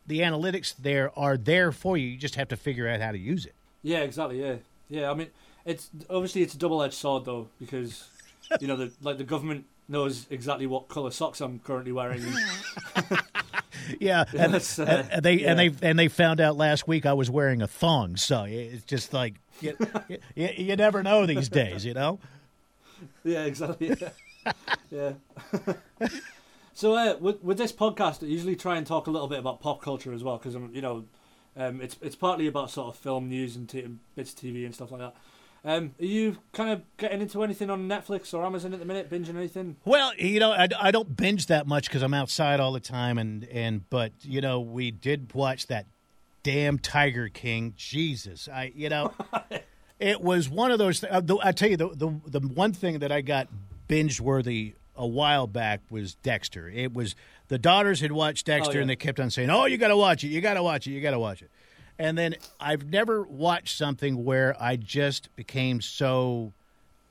[0.06, 2.08] the analytics there are there for you.
[2.08, 3.54] You just have to figure out how to use it.
[3.82, 4.40] Yeah, exactly.
[4.42, 4.56] Yeah,
[4.90, 5.10] yeah.
[5.10, 5.28] I mean,
[5.64, 8.08] it's obviously it's a double-edged sword though because
[8.60, 12.22] you know the like the government knows exactly what color socks I'm currently wearing.
[14.00, 15.50] Yeah, and, uh, and- they yeah.
[15.50, 18.16] and they and they found out last week I was wearing a thong.
[18.16, 19.76] So it's just like you,
[20.34, 22.18] you, you never know these days, you know.
[23.24, 23.96] yeah, exactly.
[24.00, 24.52] Yeah.
[24.90, 25.12] yeah.
[26.74, 29.60] so uh, with with this podcast, I usually try and talk a little bit about
[29.60, 31.04] pop culture as well because I'm you know.
[31.56, 34.64] Um, it's it's partly about sort of film news and, t- and bits of TV
[34.64, 35.14] and stuff like that.
[35.66, 39.10] Um, are you kind of getting into anything on Netflix or Amazon at the minute?
[39.10, 39.76] Binging anything?
[39.86, 43.16] Well, you know, I, I don't binge that much because I'm outside all the time,
[43.16, 45.86] and and but you know, we did watch that
[46.42, 47.72] damn Tiger King.
[47.78, 49.12] Jesus, I you know,
[49.98, 51.02] it was one of those.
[51.02, 53.48] Uh, the, I tell you, the, the the one thing that I got
[53.88, 56.68] binge worthy a while back was Dexter.
[56.68, 57.14] It was
[57.48, 58.80] the daughters had watched Dexter, yeah.
[58.82, 60.28] and they kept on saying, "Oh, you got to watch it.
[60.28, 60.90] You got to watch it.
[60.90, 61.50] You got to watch it."
[61.98, 66.52] And then I've never watched something where I just became so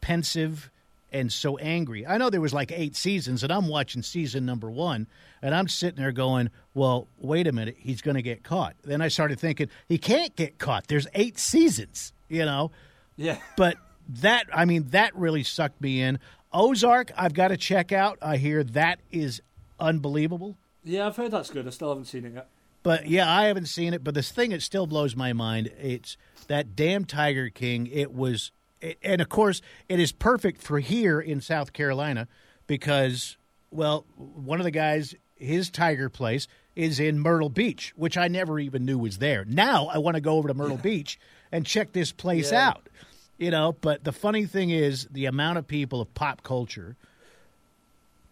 [0.01, 0.69] pensive
[1.11, 2.05] and so angry.
[2.05, 5.07] I know there was like eight seasons, and I'm watching season number one,
[5.41, 9.01] and I'm sitting there going, "Well, wait a minute, he's going to get caught." Then
[9.01, 10.87] I started thinking, he can't get caught.
[10.87, 12.71] There's eight seasons, you know.
[13.15, 13.37] Yeah.
[13.55, 13.77] But
[14.09, 16.19] that, I mean, that really sucked me in.
[16.51, 18.17] Ozark, I've got to check out.
[18.21, 19.41] I hear that is
[19.79, 20.57] unbelievable.
[20.83, 21.65] Yeah, I've heard that's good.
[21.67, 22.47] I still haven't seen it yet.
[22.83, 24.03] But yeah, I haven't seen it.
[24.03, 26.17] But this thing that still blows my mind, it's
[26.47, 27.87] that damn Tiger King.
[27.87, 32.27] It was, it, and of course, it is perfect for here in South Carolina
[32.67, 33.37] because,
[33.71, 38.59] well, one of the guys, his Tiger place is in Myrtle Beach, which I never
[38.59, 39.45] even knew was there.
[39.45, 41.19] Now I want to go over to Myrtle Beach
[41.51, 42.67] and check this place Yeah.
[42.69, 42.89] out.
[43.37, 46.95] You know, but the funny thing is the amount of people of pop culture.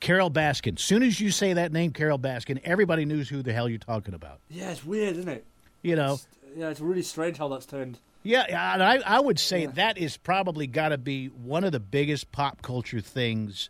[0.02, 0.78] Carole Baskin.
[0.78, 4.14] Soon as you say that name, Carole Baskin, everybody knows who the hell you're talking
[4.14, 4.40] about.
[4.50, 5.46] Yeah, it's weird, isn't it?
[5.84, 8.00] You know, It's- yeah, it's really strange how that's turned.
[8.24, 9.72] yeah, yeah, and I, I would say Yeah.
[9.72, 13.70] that is probably got to be one of the biggest pop culture things,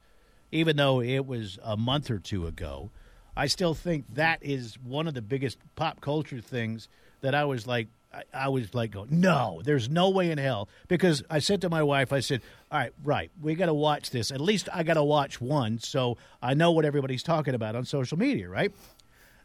[0.51, 2.89] even though it was a month or two ago.
[3.37, 6.87] I still think that is one of the biggest pop culture things
[7.21, 10.67] that I was like, I, I was like, going, no, there's no way in hell.
[10.87, 12.41] Because I said to my wife, I said,
[12.71, 14.31] all right, right, we got to watch this.
[14.31, 17.85] At least I got to watch one so I know what everybody's talking about on
[17.85, 18.73] social media, right?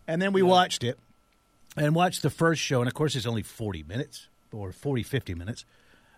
[0.08, 0.98] And then we watched it
[1.76, 2.80] and watched the first show.
[2.80, 5.64] And of course, it's only 40 minutes or 40, 50 minutes.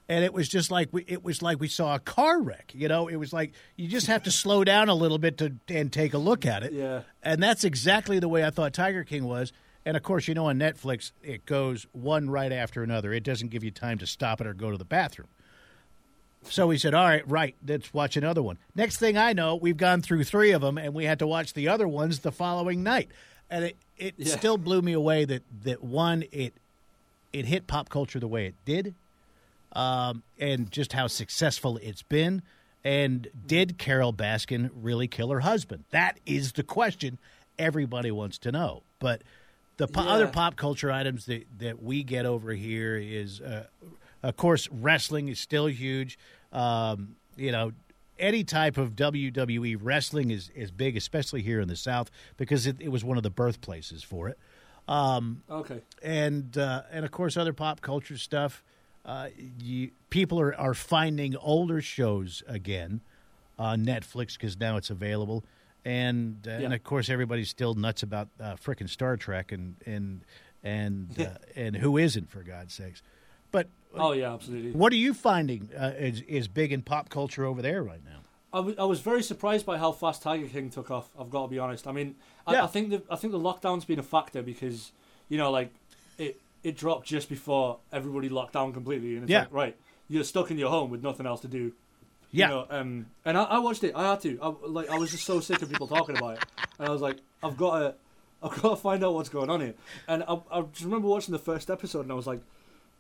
[0.09, 2.72] and it was just like we, it was like we saw a car wreck.
[2.74, 5.55] You know, it was like you just have to slow down a little bit to
[5.68, 6.72] and take a look at it.
[6.72, 7.03] Yeah.
[7.22, 9.53] and that's exactly the way I thought Tiger King was.
[9.89, 13.11] And of course, you know, on Netflix, it goes one right after another.
[13.14, 15.28] It doesn't give you time to stop it or go to the bathroom.
[16.43, 18.59] So we said, all right, right, let's watch another one.
[18.74, 21.55] Next thing I know, we've gone through three of them, and we had to watch
[21.55, 23.09] the other ones the following night.
[23.49, 24.36] And it, it Yeah.
[24.36, 26.53] still blew me away that, that one, it
[27.32, 28.95] it hit pop culture the way it did,
[29.72, 32.43] um, and just how successful it's been.
[32.84, 35.84] And did Carole Baskin really kill her husband?
[35.93, 37.16] That is the question
[37.59, 38.82] everybody wants to know.
[38.99, 39.22] But
[39.79, 40.11] the po- Yeah.
[40.11, 43.66] other pop culture items that, that we get over here is, uh,
[44.22, 46.18] of course, wrestling is still huge.
[46.53, 47.72] Um, you know,
[48.18, 52.76] any type of WWE wrestling is, is big, especially here in the South, because it,
[52.81, 54.39] it was one of the birthplaces for it
[54.89, 55.81] Okay.
[56.03, 58.62] and uh, and of course other pop culture stuff.
[59.05, 59.29] Uh,
[59.62, 63.01] you, people are, are finding older shows again
[63.59, 65.45] on Netflix because now it's available,
[65.85, 70.24] and uh, and of course everybody's still nuts about uh, frickin' Star Trek and and
[70.62, 73.03] and uh, and who isn't for God's sakes.
[73.51, 74.72] But Oh yeah, absolutely.
[74.72, 78.20] what are you finding uh, is is big in pop culture over there right now?
[78.53, 81.11] I, w- I was very surprised by how fast Tiger King took off.
[81.18, 81.87] I've got to be honest.
[81.87, 82.14] I mean,
[82.47, 82.64] I, Yeah.
[82.64, 84.93] I think the I think the lockdown's been a factor because
[85.29, 85.72] you know, like
[86.18, 89.41] it it dropped just before everybody locked down completely, and it's Yeah.
[89.41, 89.76] like right,
[90.09, 91.72] you're stuck in your home with nothing else to do.
[92.31, 92.49] Yeah.
[92.49, 93.95] You know, um, and I, I watched it.
[93.95, 94.39] I had to.
[94.43, 96.45] I, like, I was just so sick of people talking about it,
[96.79, 97.95] and I was like, I've got to,
[98.43, 99.74] I've got to find out what's going on here.
[100.07, 102.41] And I, I just remember watching the first episode, and I was like,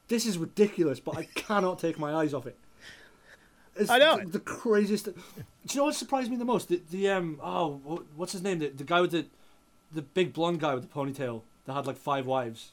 [0.08, 2.56] this is ridiculous, but I cannot take my eyes off it.
[3.76, 4.18] It's I know.
[4.18, 5.04] the, the craziest.
[5.04, 5.12] Do
[5.70, 6.68] you know what surprised me the most?
[6.68, 8.58] The, the um oh what's his name?
[8.58, 9.26] The, the guy with the
[9.92, 12.72] the big blonde guy with the ponytail that had like five wives.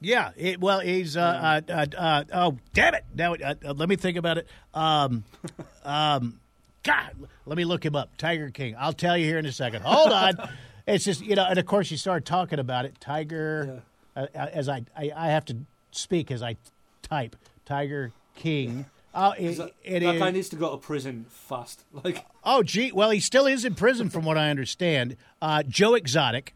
[0.00, 3.04] Yeah, it, well, he's uh, uh, uh, uh, oh damn it!
[3.14, 4.46] Now uh, uh, let me think about it.
[4.74, 5.24] Um,
[5.84, 6.38] um,
[6.82, 7.12] God,
[7.46, 8.16] let me look him up.
[8.18, 8.76] Tiger King.
[8.78, 9.82] I'll tell you here in a second.
[9.82, 10.50] Hold on.
[10.86, 13.00] it's just you know, and of course you start talking about it.
[13.00, 13.82] Tiger,
[14.14, 15.56] uh, as I, I I have to
[15.92, 16.56] speak as I
[17.02, 17.34] type.
[17.64, 18.86] Tiger King.
[19.14, 21.84] Oh, it, That, it that is- guy needs to go to prison fast.
[22.04, 22.92] Like Oh, gee.
[22.92, 25.16] Well, he still is in prison, from what I understand.
[25.42, 26.54] Uh, Joe Exotic,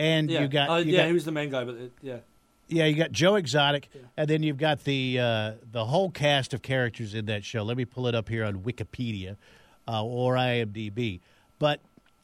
[0.00, 1.92] and yeah, you got uh, you yeah, got- he was the main guy, but it,
[2.02, 2.16] yeah.
[2.72, 6.62] Yeah, you got Joe Exotic, and then you've got the uh, the whole cast of
[6.62, 7.64] characters in that show.
[7.64, 9.36] Let me pull it up here on Wikipedia
[9.88, 11.18] uh, or IMDb.
[11.58, 11.80] But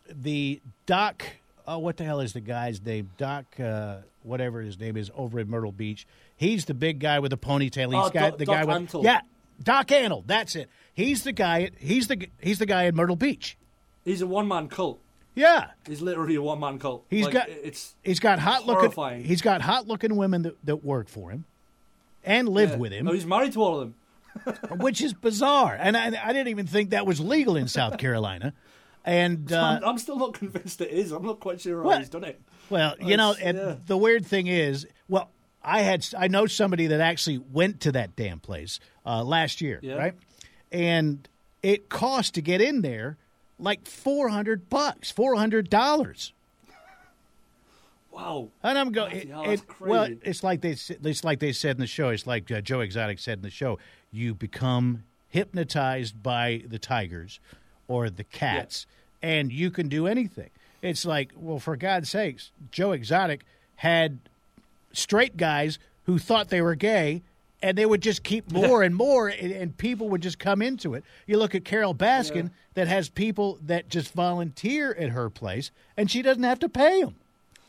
[0.08, 1.24] the Doc,
[1.66, 3.10] oh, what the hell is the guy's name?
[3.18, 6.06] Doc, uh, whatever his name is, over in Myrtle Beach.
[6.36, 7.86] He's the big guy with the ponytail.
[7.92, 9.02] He's Oh, got Doc- the Doc guy with Antle.
[9.02, 9.22] yeah,
[9.60, 10.22] Doc Antle.
[10.28, 10.68] That's it.
[10.94, 11.70] He's the guy.
[11.80, 13.56] He's the he's the guy in Myrtle Beach.
[14.04, 15.00] He's a one man cult.
[15.36, 17.04] Yeah, He's literally a one man cult.
[17.10, 19.18] He's Like, got- it's he's got hot Horrifying.
[19.18, 19.28] looking.
[19.28, 21.44] He's got hot looking women that, that work for him
[22.24, 22.76] and live yeah.
[22.76, 23.04] with him.
[23.04, 23.94] No, he's married to all of them.
[24.80, 25.76] which is bizarre.
[25.80, 28.52] And I, I didn't even think that was legal in South Carolina.
[29.04, 31.12] And uh, I'm, I'm still not convinced it is.
[31.12, 31.98] I'm not quite sure how What?
[32.00, 32.40] he's done it.
[32.68, 33.74] well, you know, and yeah.
[33.86, 35.30] the weird thing is, well,
[35.62, 39.80] I had I know somebody that actually went to that damn place uh, last year,
[39.82, 39.94] Yeah.
[39.94, 40.14] right?
[40.72, 41.28] And
[41.62, 43.16] it cost to get in there
[43.58, 46.32] like four hundred bucks, four hundred dollars.
[48.10, 48.48] Wow.
[48.62, 49.28] And I'm going.
[49.28, 50.76] It, well, it's like they.
[50.88, 52.08] It's like they said in the show.
[52.08, 53.78] It's like uh, Joe Exotic said in the show.
[54.10, 57.40] You become hypnotized by the tigers
[57.88, 58.86] or the cats,
[59.22, 60.48] and you can do anything.
[60.80, 63.44] It's like, well, for God's sakes, Joe Exotic
[63.76, 64.18] had
[64.92, 67.22] straight guys who thought they were gay.
[67.62, 70.92] And they would just keep more and more, and, and people would just come into
[70.94, 71.04] it.
[71.26, 72.48] You look at Carole Baskin, Yeah.
[72.74, 77.00] that has people that just volunteer at her place, and she doesn't have to pay
[77.02, 77.14] them.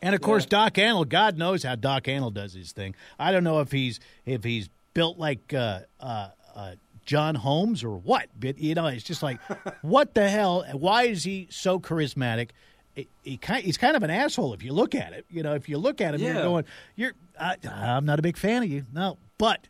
[0.01, 0.49] And of course, Yeah.
[0.49, 1.07] Doc Antle.
[1.07, 2.95] God knows how Doc Antle does his thing.
[3.17, 6.71] I don't know if he's if he's built like uh, uh, uh,
[7.05, 8.27] John Holmes or what.
[8.37, 9.39] But you know, it's just like,
[9.81, 10.65] what the hell?
[10.73, 12.49] Why is he so charismatic?
[12.93, 15.25] He, he he's kind of an asshole if you look at it.
[15.31, 16.65] You know, if you look at him, you're going,
[16.95, 17.13] you're.
[17.39, 18.85] I, I'm not a big fan of you.
[18.93, 19.67] No, but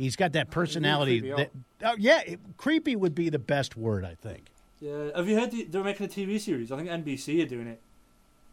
[0.00, 1.20] he's got that personality.
[1.20, 1.50] That,
[1.84, 4.46] oh, yeah, it, creepy would be the best word, I think.
[4.80, 5.10] Yeah.
[5.14, 6.72] Have you heard the, they're making a TV series?
[6.72, 7.80] I think NBC are doing it.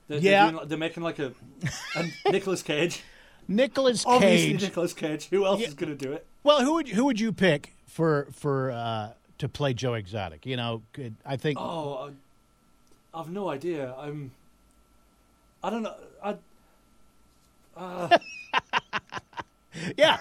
[0.07, 0.43] They're, Yeah.
[0.43, 1.33] They're, doing, they're making like a,
[1.95, 3.01] a Nicolas Cage.
[3.47, 4.61] Nicholas Obviously, Cage.
[4.61, 5.29] Nicolas Cage.
[5.29, 5.67] Who else Yeah.
[5.67, 6.25] is going to do it?
[6.43, 10.45] Well, who would who would you pick for for uh, to play Joe Exotic?
[10.45, 10.81] You know,
[11.25, 11.57] I think.
[11.59, 12.09] Oh,
[13.13, 13.93] I, I've no idea.
[13.97, 14.31] I'm.
[15.63, 15.95] I don't know.
[16.23, 16.35] I.
[17.75, 18.17] Uh,
[19.97, 20.17] Yeah,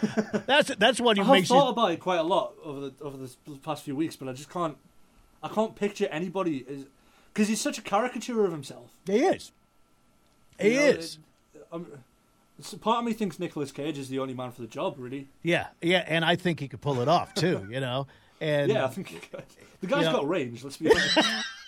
[0.47, 1.71] that's that's one who I've makes thought you.
[1.73, 3.31] about it quite a lot over the over the
[3.63, 4.77] past few weeks, but I just can't.
[5.43, 6.65] I can't picture anybody
[7.33, 8.91] because he's such a caricature of himself.
[9.07, 9.53] He is.
[10.59, 11.19] He You know, is.
[11.55, 12.03] it- um, I'm-
[12.63, 15.29] So part of me thinks Nicolas Cage is the only man for the job, really.
[15.43, 17.67] Yeah, yeah, and I think he could pull it off too.
[17.71, 18.07] You know,
[18.41, 19.45] and Yeah, I think he could.
[19.83, 20.13] the guy's Yeah.
[20.13, 20.65] got range.
[20.65, 21.19] Let's be honest.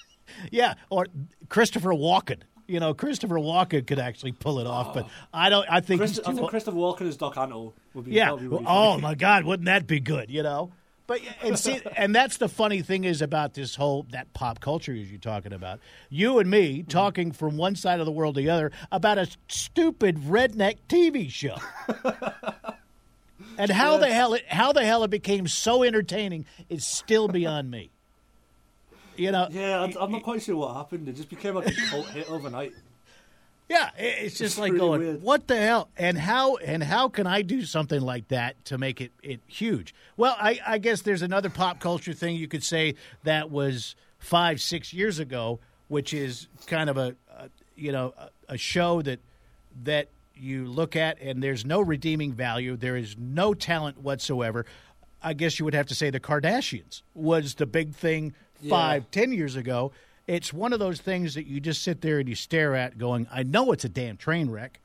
[0.50, 1.06] yeah, or
[1.50, 2.40] Christopher Walken.
[2.68, 5.10] You know, Christopher Walken could actually pull it off, but oh.
[5.32, 5.66] I don't.
[5.70, 8.12] I think Christ- I think Christopher Walken as Doc Antle would be.
[8.12, 8.34] Yeah.
[8.34, 10.30] that'd be oh my God, wouldn't that be good?
[10.30, 10.70] You know.
[11.08, 14.92] But and see, and that's the funny thing is about this whole that pop culture
[14.92, 15.80] as you're talking about.
[16.10, 16.88] You and me mm-hmm.
[16.88, 21.30] talking from one side of the world to the other about a stupid redneck TV
[21.30, 21.56] show.
[23.58, 27.70] and how the hell it how the hell it became so entertaining is still beyond
[27.70, 27.90] me.
[29.18, 31.08] You know, Yeah, I- I'm not quite sure what happened.
[31.08, 32.72] It just became like a cult hit overnight.
[33.68, 35.22] Yeah, it's just like really going, weird.
[35.22, 35.90] what the hell?
[35.98, 39.94] And how and how can I do something like that to make it, it huge?
[40.16, 42.94] Well, I, I guess there's another pop culture thing you could say
[43.24, 48.54] that was five, six years ago, which is kind of a, a you know a,
[48.54, 49.20] a show that
[49.84, 52.74] that you look at and there's no redeeming value.
[52.74, 54.64] There is no talent whatsoever.
[55.22, 58.32] I guess you would have to say the Kardashians was the big thing
[58.68, 59.92] five, ten years ago.
[60.26, 63.26] It's one of those things that you just sit there and you stare at, going,
[63.32, 64.80] "I know it's a damn train wreck,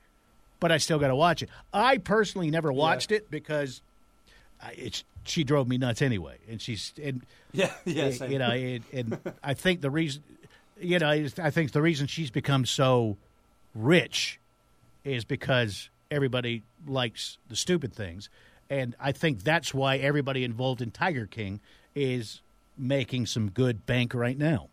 [0.60, 3.82] but I still got to watch it." I personally never watched it because
[4.62, 7.22] I, it's she drove me nuts anyway, and she's and
[7.52, 8.10] Yeah, yeah.
[8.10, 8.32] same.
[8.32, 10.22] you know, and, and I think the reason,
[10.80, 13.16] you know, I think the reason she's become so
[13.74, 14.40] rich
[15.04, 18.28] is because everybody likes the stupid things,
[18.70, 21.60] and I think that's why everybody involved in Tiger King
[21.94, 22.40] is
[22.76, 24.68] making some good bank right now.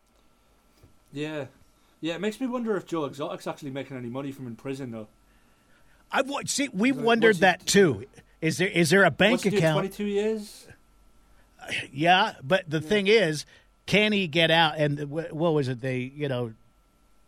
[1.14, 1.46] Yeah,
[2.00, 2.16] yeah.
[2.16, 5.08] It makes me wonder if Joe Exotic's actually making any money from in prison though.
[6.12, 8.06] I've wa- see, we've wondered that too.
[8.42, 9.76] Is there is there a bank account?
[9.76, 10.68] 22 years.
[11.92, 13.46] Yeah, but the thing is,
[13.86, 14.78] can he get out?
[14.78, 15.80] And what was it?
[15.80, 16.54] They, you know,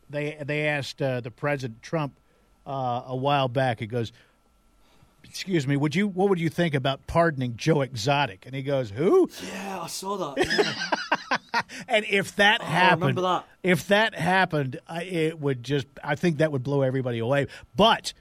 [0.10, 2.14] they they asked uh, the president Trump
[2.66, 3.80] uh, a while back.
[3.80, 4.12] He goes,
[5.34, 8.92] "Excuse me, would you what would you think about pardoning Joe Exotic?" And he goes,
[8.92, 10.46] "Who?" Yeah, I saw that.
[10.46, 11.38] Yeah.
[11.88, 13.46] And if that Oh, happened, that.
[13.64, 15.86] if that happened, I, it would just.
[16.04, 17.48] I think that would blow everybody away.
[17.76, 18.14] But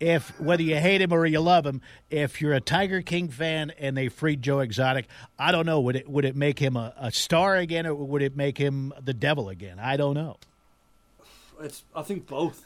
[0.00, 3.70] if whether you hate him or you love him, if you're a Tiger King fan
[3.78, 5.06] and they freed Joe Exotic,
[5.38, 5.80] I don't know.
[5.80, 8.92] Would it would it make him a, a star again, or would it make him
[9.04, 9.78] the devil again?
[9.78, 10.36] I don't know.
[11.60, 11.84] It's.
[11.94, 12.62] I think both.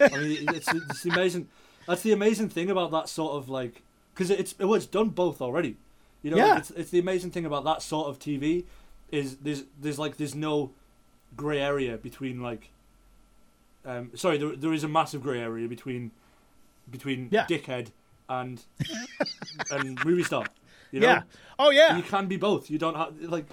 [0.00, 1.48] I mean, it's, it's amazing.
[1.86, 3.82] That's the amazing thing about that sort of like,
[4.14, 5.76] because it's well, it's done both already.
[6.22, 6.58] You know, Yeah.
[6.58, 8.64] it's it's the amazing thing about that sort of TV
[9.10, 10.70] is there's there's like there's no
[11.36, 12.70] grey area between like.
[13.84, 16.12] Um, sorry, there there is a massive grey area between
[16.90, 17.46] between Yeah.
[17.46, 17.88] dickhead
[18.28, 18.62] and
[19.70, 20.46] and movie star.
[20.92, 21.08] You know?
[21.08, 21.22] Yeah.
[21.58, 21.96] Oh yeah.
[21.96, 22.70] You can be both.
[22.70, 23.46] You don't have like.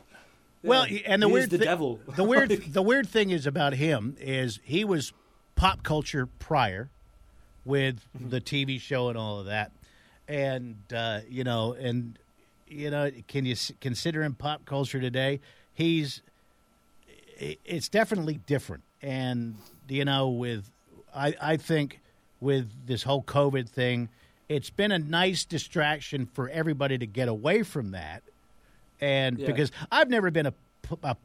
[0.62, 2.00] Well, and the he weird the thi- devil.
[2.16, 5.14] The weird the weird thing is about him is he was
[5.56, 6.90] pop culture prior
[7.70, 8.30] with Mm-hmm.
[8.30, 9.72] the TV show and all of that,
[10.28, 12.18] and uh, you know, and
[12.68, 15.40] you know, can you s- consider him pop culture today?
[15.74, 16.22] He's
[17.38, 19.56] it's definitely different, and
[19.88, 20.70] you know, with
[21.16, 22.00] I I think
[22.42, 24.10] with this whole COVID thing,
[24.50, 28.24] it's been a nice distraction for everybody to get away from that
[29.02, 29.48] and Yeah.
[29.48, 30.54] because I've never been a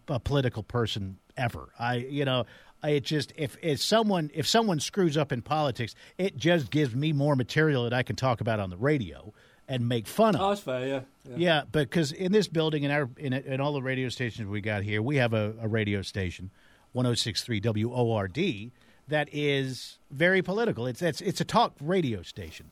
[0.08, 1.68] a political person ever.
[1.78, 2.44] I, you know,
[2.90, 7.12] it just if if someone if someone screws up in politics, it just gives me
[7.12, 9.32] more material that I can talk about on the radio
[9.68, 10.40] and make fun of.
[10.42, 10.86] Oh, that's fair.
[10.86, 11.00] Yeah.
[11.30, 11.36] yeah.
[11.36, 14.82] Yeah, because in this building, in our in, in all the radio stations we got
[14.82, 16.50] here, we have a, a radio station,
[16.94, 18.70] 106.3 WORD,
[19.08, 20.86] that is very political.
[20.86, 22.70] It's it's it's a talk radio station,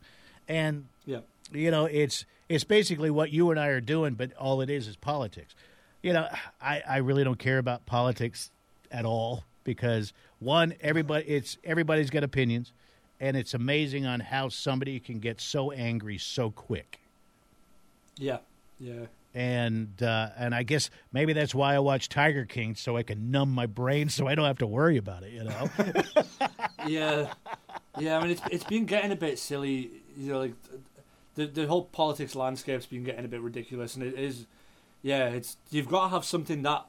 [0.49, 1.21] and Yeah.
[1.53, 4.87] you know it's it's basically what you and I are doing, but all it is
[4.89, 5.55] is politics.
[6.03, 6.29] You know,
[6.61, 8.51] I, I really don't care about politics
[8.91, 12.73] at all because one, everybody it's everybody's got opinions,
[13.21, 17.01] and it's amazing on how somebody can get so angry so quick
[18.19, 18.39] Yeah.
[18.81, 19.07] Yeah.
[19.35, 23.31] and uh, and I guess maybe that's why I watch Tiger King so I can
[23.31, 25.33] numb my brain so I don't have to worry about it.
[25.33, 25.71] You know?
[26.87, 27.33] yeah,
[27.99, 28.19] yeah.
[28.19, 29.91] I mean, it's it's been getting a bit silly.
[30.17, 30.55] You know, like
[31.37, 34.47] the the whole politics landscape's been getting a bit ridiculous, and it is.
[35.03, 36.87] Yeah, it's you've got to have something that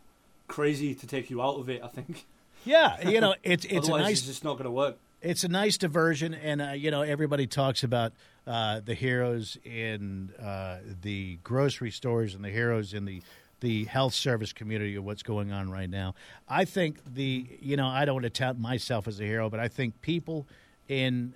[0.48, 1.82] crazy to take you out of it.
[1.84, 2.26] I think.
[2.66, 4.98] Yeah, you know, it's it's a Otherwise, nice it's just not going to work.
[5.22, 8.14] it's a nice diversion, and uh, you know everybody talks about
[8.48, 13.22] uh, the heroes in uh, the grocery stores and the heroes in the
[13.62, 16.16] the health service community of what's going on right now.
[16.50, 19.60] I think the you know I don't want to tout myself as a hero, but
[19.60, 20.46] I think people
[20.90, 21.34] in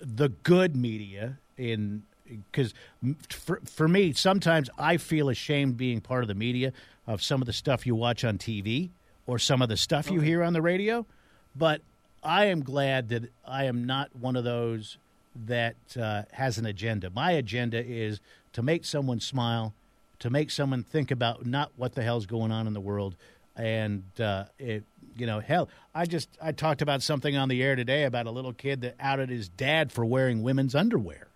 [0.00, 2.02] the good media in
[2.52, 2.72] because
[3.28, 6.72] for, for me sometimes i feel ashamed being part of the media
[7.06, 8.88] of some of the stuff you watch on tv
[9.30, 11.06] or some of the stuff you hear on the radio
[11.54, 11.80] but
[12.22, 14.98] i am glad that i am not one of those
[15.34, 17.10] that uh, has an agenda.
[17.10, 18.20] My agenda is
[18.52, 19.74] to make someone smile,
[20.18, 23.16] to make someone think about not what the hell's going on in the world,
[23.56, 24.84] and uh, it,
[25.16, 28.30] you know, hell, I just I talked about something on the air today about a
[28.30, 31.28] little kid that outed his dad for wearing women's underwear.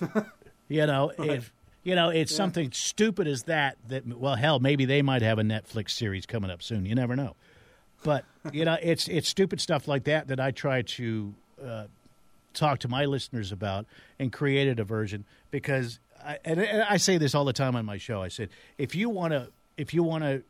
[0.68, 1.52] you know, if
[1.82, 3.76] you know, it's something stupid as that.
[3.88, 6.84] That well, hell, maybe they might have a Netflix series coming up soon.
[6.84, 7.36] You never know.
[8.02, 11.84] But you know, it's it's stupid stuff like that that I try to uh,
[12.54, 13.86] talk to my listeners about
[14.18, 17.84] and create a diversion because I, and and I say this all the time on
[17.84, 18.22] my show.
[18.22, 20.42] I said if you want to if you want to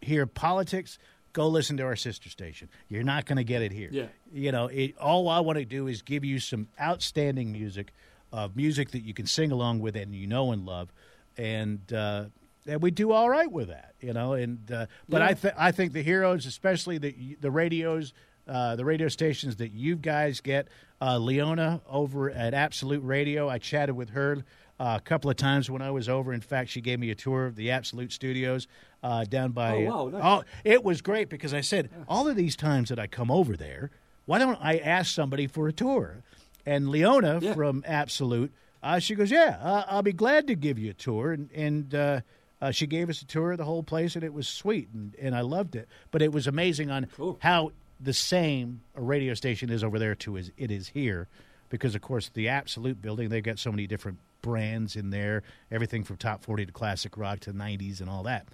[0.00, 0.98] hear politics,
[1.32, 2.68] go listen to our sister station.
[2.88, 3.88] You're not going to get it here.
[3.90, 4.06] Yeah.
[4.32, 7.92] You know, it, all I want to do is give you some outstanding music,
[8.32, 10.92] uh, music that you can sing along with and you know and love,
[11.36, 12.24] and uh,
[12.66, 13.94] and we do all right with that.
[14.00, 15.28] You know, and uh, but Yeah.
[15.28, 18.12] I th- I think the heroes, especially the the radios.
[18.44, 20.66] Uh, the radio stations that you guys get,
[21.00, 23.48] uh, Leona over at Absolute Radio.
[23.48, 24.38] I chatted with her
[24.80, 26.32] uh, a couple of times when I was over.
[26.32, 28.66] In fact, she gave me a tour of the Absolute Studios
[29.00, 29.86] uh, down by.
[29.86, 30.20] Oh, wow, nice.
[30.24, 33.56] oh, it was great because I said all of these times that I come over
[33.56, 33.92] there,
[34.26, 36.24] why don't I ask somebody for a tour?
[36.66, 37.54] And Leona Yeah.
[37.54, 38.52] from Absolute,
[38.82, 41.94] uh, she goes, "Yeah, uh, I'll be glad to give you a tour." And, and
[41.94, 42.20] uh,
[42.60, 45.14] uh, she gave us a tour of the whole place, and it was sweet, and,
[45.16, 45.88] and I loved it.
[46.10, 47.38] But it was amazing on Cool.
[47.40, 51.28] how the same a radio station is over there to as it is here,
[51.68, 56.02] because of course the Absolute building they've got so many different brands in there, everything
[56.04, 58.46] from top forty to classic rock to '90s and all that.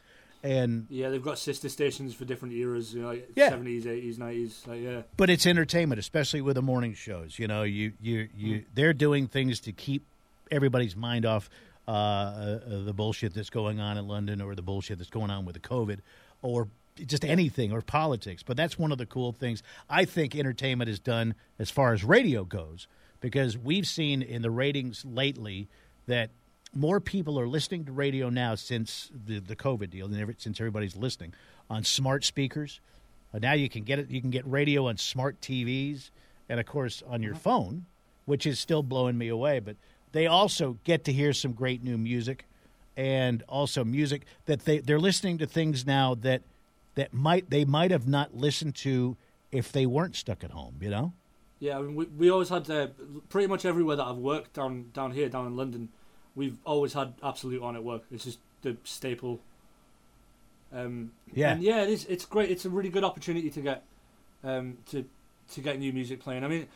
[0.42, 3.50] And Yeah, they've got sister stations for different eras, you know, like Yeah.
[3.50, 4.66] 70s, 80s, 90s.
[4.66, 5.02] Like, yeah.
[5.16, 7.38] but it's entertainment, especially with the morning shows.
[7.38, 10.04] You know, you you you they're doing things to keep
[10.50, 11.50] everybody's mind off
[11.86, 15.44] uh, uh, the bullshit that's going on in London or the bullshit that's going on
[15.44, 16.00] with the COVID
[16.42, 16.68] or
[17.06, 18.42] just anything or politics.
[18.42, 22.04] But that's one of the cool things I think entertainment has done as far as
[22.04, 22.86] radio goes
[23.20, 25.68] because we've seen in the ratings lately
[26.06, 26.30] that
[26.74, 30.60] more people are listening to radio now since the, the COVID deal, than ever, since
[30.60, 31.34] everybody's listening
[31.70, 32.80] on smart speakers.
[33.34, 34.10] Uh, now you can get it.
[34.10, 36.10] You can get radio on smart TVs,
[36.48, 37.86] and of course on your phone,
[38.24, 39.60] which is still blowing me away.
[39.60, 39.76] But
[40.12, 42.46] they also get to hear some great new music,
[42.96, 46.42] and also music that they they're listening to things now that
[46.94, 49.16] that might they might have not listened to
[49.52, 50.76] if they weren't stuck at home.
[50.80, 51.12] You know.
[51.60, 52.88] Yeah, I mean, we, we always had uh,
[53.28, 55.88] pretty much everywhere that I've worked down down here, down in London,
[56.38, 58.02] we've always had Absolute on at work.
[58.10, 59.40] It's just the staple.
[60.72, 61.52] Um, Yeah.
[61.52, 62.04] and yeah, it is.
[62.06, 62.50] It's great.
[62.50, 63.82] It's a really good opportunity to get
[64.44, 65.04] um, to
[65.52, 66.44] to get new music playing.
[66.44, 66.66] I mean,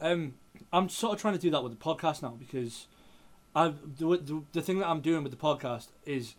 [0.00, 0.34] um,
[0.72, 2.86] I'm sort of trying to do that with the podcast now because
[3.54, 6.34] I the, the the thing that I'm doing with the podcast is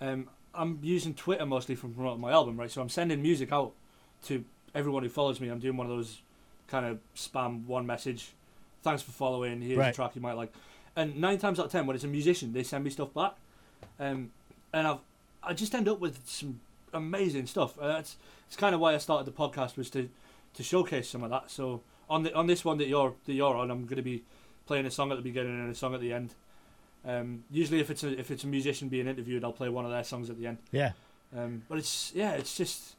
[0.00, 2.70] um, I'm using Twitter mostly for promoting my album, right?
[2.70, 3.72] So I'm sending music out
[4.26, 5.48] to everyone who follows me.
[5.48, 6.20] I'm doing one of those
[6.68, 8.32] kind of spam one message.
[8.82, 9.60] Thanks for following.
[9.62, 9.88] Here's Right.
[9.90, 10.52] a track you might like.
[10.96, 13.34] And nine times out of ten, when it's a musician, they send me stuff back,
[13.98, 14.32] um,
[14.72, 14.98] and I've
[15.42, 16.60] I just end up with some
[16.92, 17.78] amazing stuff.
[17.78, 18.16] Uh, that's
[18.46, 20.08] it's kind of why I started the podcast was to
[20.54, 21.50] to showcase some of that.
[21.50, 24.24] So on the on this one that you're that you're on, I'm going to be
[24.66, 26.34] playing a song at the beginning and a song at the end.
[27.04, 29.90] Um, usually, if it's a if it's a musician being interviewed, I'll play one of
[29.90, 30.58] their songs at the end.
[30.72, 30.92] Yeah.
[31.36, 32.96] Um, but it's yeah, it's just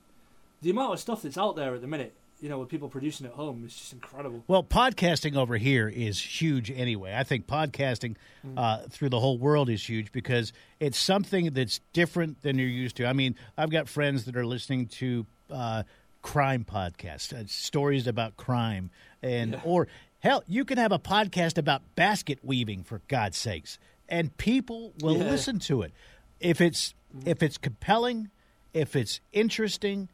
[0.62, 2.14] the amount of stuff that's out there at the minute.
[2.42, 4.44] You know, with people producing at home, it's just incredible.
[4.48, 7.14] Well, podcasting over here is huge anyway.
[7.16, 8.16] I think podcasting
[8.58, 12.96] uh, through the whole world is huge because it's something that's different than you're used
[12.96, 13.06] to.
[13.06, 15.84] I mean, I've got friends that are listening to uh,
[16.24, 18.89] crime podcasts, uh, stories about crime,
[19.22, 19.62] and Yeah.
[19.64, 19.88] or
[20.22, 23.78] hell, you can have a podcast about basket weaving for God's sakes,
[24.10, 25.30] and people will Yeah.
[25.30, 25.94] listen to it
[26.39, 28.32] if it's if it's compelling,
[28.74, 30.10] if it's interesting,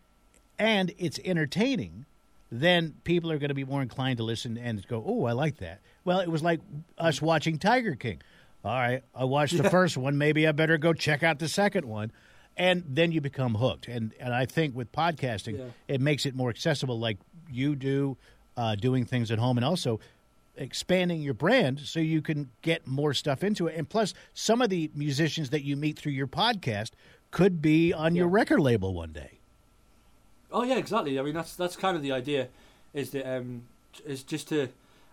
[0.60, 2.06] and it's entertaining
[2.52, 5.58] then people are going to be more inclined to listen and go, "Oh, I like
[5.58, 6.62] that." Well, it was like
[6.98, 8.22] us watching Tiger King.
[8.64, 10.18] All right, I watched the first one.
[10.18, 12.12] Maybe I better go check out the second one,
[12.58, 13.88] and then you become hooked.
[13.88, 15.66] And and I think with podcasting, Yeah.
[15.88, 17.18] it makes it more accessible, like
[17.52, 18.18] you do,
[18.58, 20.00] uh, doing things at home, and also
[20.56, 23.76] expanding your brand so you can get more stuff into it.
[23.78, 26.92] And plus, some of the musicians that you meet through your podcast
[27.30, 29.37] could be on your record label one day.
[30.52, 31.20] Oh yeah, exactly.
[31.20, 32.48] I mean, that's that's kind of the idea,
[32.94, 33.64] is that um,
[34.06, 34.70] is just to,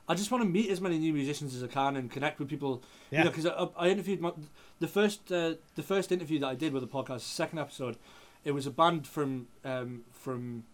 [0.09, 2.49] I just want to meet as many new musicians as I can and connect with
[2.49, 2.83] people.
[3.11, 3.21] Yeah.
[3.21, 4.33] You know, because I, I interviewed my,
[4.81, 7.97] the first uh, the first interview that I did with the podcast, the second episode,
[8.45, 10.65] it was a band from um, from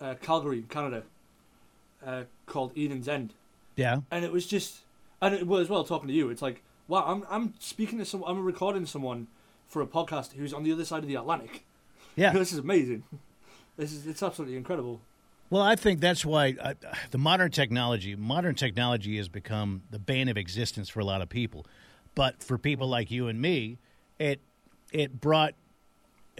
[0.00, 1.02] uh, Calgary, Canada,
[2.04, 3.32] uh, called Eden's End,
[3.76, 4.80] Yeah, and it was just,
[5.22, 6.28] and it was as well talking to you.
[6.30, 9.28] It's like, wow, I'm I'm speaking to some, I'm recording someone
[9.66, 11.64] for a podcast who's on the other side of the Atlantic.
[12.16, 12.32] yeah.
[12.34, 13.04] this is amazing.
[13.76, 15.00] This is it's absolutely incredible.
[15.48, 16.74] Well, I think that's why uh,
[17.12, 21.28] the modern technology, modern technology has become the bane of existence for a lot of
[21.28, 21.66] people.
[22.16, 23.78] But for people like you and me,
[24.18, 24.40] it
[24.92, 25.54] it brought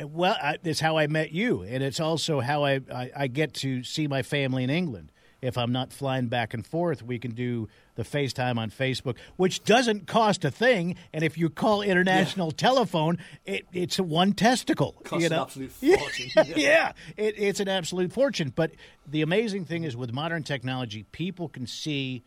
[0.02, 3.54] well, I, it's how I met you, and it's also how I, I I get
[3.54, 5.12] to see my family in England.
[5.42, 9.62] If I'm not flying back and forth, we can do the FaceTime on Facebook, which
[9.64, 10.96] doesn't cost a thing.
[11.12, 14.92] And if you call international telephone, it, it's one testicle.
[15.04, 15.42] Costs you an know?
[15.42, 15.96] absolute Yeah.
[15.98, 16.30] fortune.
[16.56, 18.52] yeah, it, it's an absolute fortune.
[18.54, 18.72] But
[19.06, 22.22] the amazing thing is, with modern technology, people can see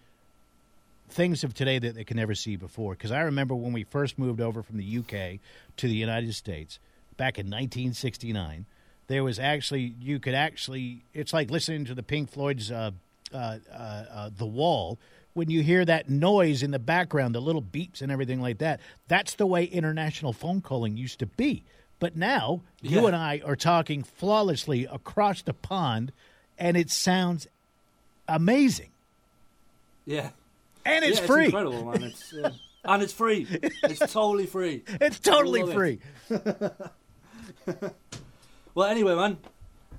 [1.10, 2.94] things of today that they can never see before.
[2.94, 5.40] Because I remember when we first moved over from the UK
[5.78, 6.80] to the United States
[7.18, 8.66] back in 1969,
[9.10, 12.92] there was actually you could actually it's like listening to the Pink Floyd's uh,
[13.34, 14.98] uh, uh, uh, "The Wall."
[15.34, 18.80] When you hear that noise in the background, the little beeps and everything like that,
[19.08, 21.64] that's the way international phone calling used to be.
[22.00, 26.12] But now you and I are talking flawlessly across the pond,
[26.58, 27.48] and it sounds
[28.28, 28.90] amazing.
[30.06, 30.30] Yeah.
[30.86, 31.46] And it's yeah, free.
[31.46, 32.04] It's incredible, man.
[32.04, 32.34] It's,
[32.84, 33.48] and it's free.
[33.84, 34.84] It's totally free.
[34.88, 36.00] It's totally free.
[36.30, 36.74] it.
[38.80, 39.38] Well, anyway, man,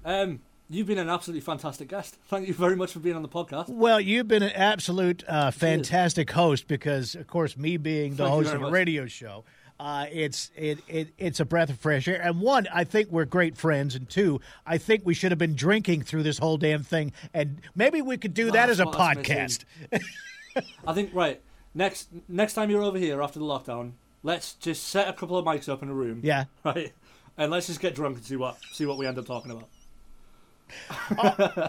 [0.06, 2.16] um, you've been an absolutely fantastic guest.
[2.28, 3.68] Thank you very much for being on the podcast.
[3.68, 8.30] Well, you've been an absolute uh, fantastic host because, of course, me being the Thank
[8.30, 8.72] host of a much.
[8.72, 9.44] radio show,
[9.78, 12.22] uh, it's it, it it's a breath of fresh air.
[12.22, 15.56] And one, I think we're great friends, and two, I think we should have been
[15.56, 18.98] drinking through this whole damn thing, and maybe we could do that as a what
[18.98, 19.64] I was podcast.
[20.86, 21.42] I think right
[21.74, 25.44] next next time you're over here after the lockdown, let's just set a couple of
[25.44, 26.20] mics up in a room.
[26.22, 26.44] Yeah.
[26.64, 26.94] Right.
[27.40, 29.70] And let's just get drunk and see what see what we end up talking about.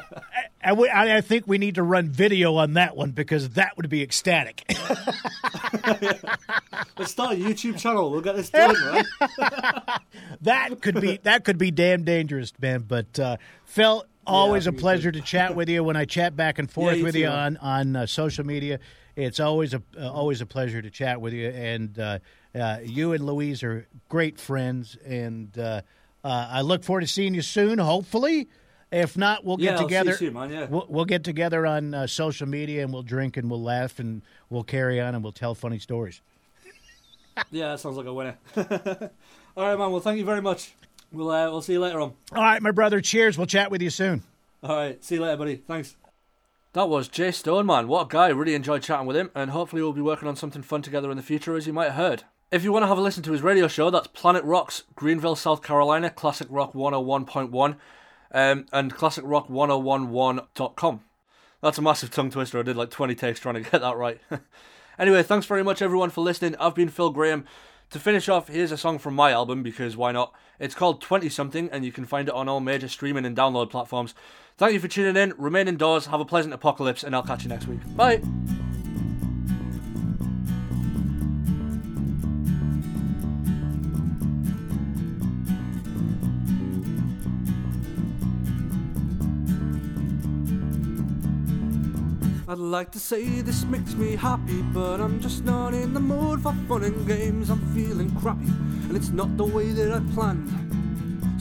[0.63, 3.75] And we, I, I think we need to run video on that one because that
[3.77, 4.63] would be ecstatic.
[6.99, 8.11] Let's start a YouTube channel.
[8.11, 9.05] We'll get this done, right?
[10.41, 12.85] that could be that could be damn dangerous, man.
[12.87, 14.81] But uh, Phil, always a me too.
[14.81, 15.83] pleasure to chat with you.
[15.83, 17.57] When I chat back and forth you with too, you man.
[17.57, 18.77] on on uh, social media,
[19.15, 21.49] it's always a uh, always a pleasure to chat with you.
[21.49, 22.21] And
[22.53, 25.81] uh, you and Louise are great friends, and uh,
[26.23, 27.79] uh, I look forward to seeing you soon.
[27.79, 28.47] Hopefully.
[28.93, 30.13] If not, we'll Yeah, get you together.
[30.17, 30.65] soon, man, yeah.
[30.69, 34.21] We'll, we'll get together on uh, social media and we'll drink and we'll laugh and
[34.49, 36.21] we'll carry on and we'll tell funny stories.
[37.51, 38.37] yeah, that sounds like a winner.
[38.57, 39.91] All right, man.
[39.91, 40.75] Well, thank you very much.
[41.09, 42.11] We'll uh, we'll see you later on.
[42.35, 42.99] All right, my brother.
[42.99, 43.37] Cheers.
[43.37, 44.23] We'll chat with you soon.
[44.61, 45.01] All right.
[45.01, 45.55] See you later, buddy.
[45.55, 45.95] Thanks.
[46.73, 47.87] That was Jay Stone, man.
[47.87, 48.27] What a guy.
[48.27, 51.15] Really enjoyed chatting with him, and hopefully we'll be working on something fun together in
[51.17, 52.23] the future, as you might have heard.
[52.51, 55.37] If you want to have a listen to his radio show, that's Planet Rocks, Greenville,
[55.37, 57.77] South Carolina, Classic Rock 101.1,
[58.33, 61.01] um, and ClassicRock1011.com.
[61.61, 62.59] That's a massive tongue twister.
[62.59, 64.19] I did like 20 takes trying to get that right.
[64.99, 66.57] anyway, thanks very much, everyone, for listening.
[66.57, 67.45] I've been Phil Graham.
[67.91, 70.33] To finish off, here's a song from my album because why not?
[70.59, 73.69] It's called 20 something and you can find it on all major streaming and download
[73.69, 74.13] platforms.
[74.57, 75.33] Thank you for tuning in.
[75.37, 77.79] Remain indoors, have a pleasant apocalypse, and I'll catch you next week.
[77.95, 78.21] Bye.
[92.51, 96.41] I'd like to say this makes me happy, but I'm just not in the mood
[96.41, 97.49] for fun and games.
[97.49, 98.43] I'm feeling crappy,
[98.89, 100.51] and it's not the way that I planned.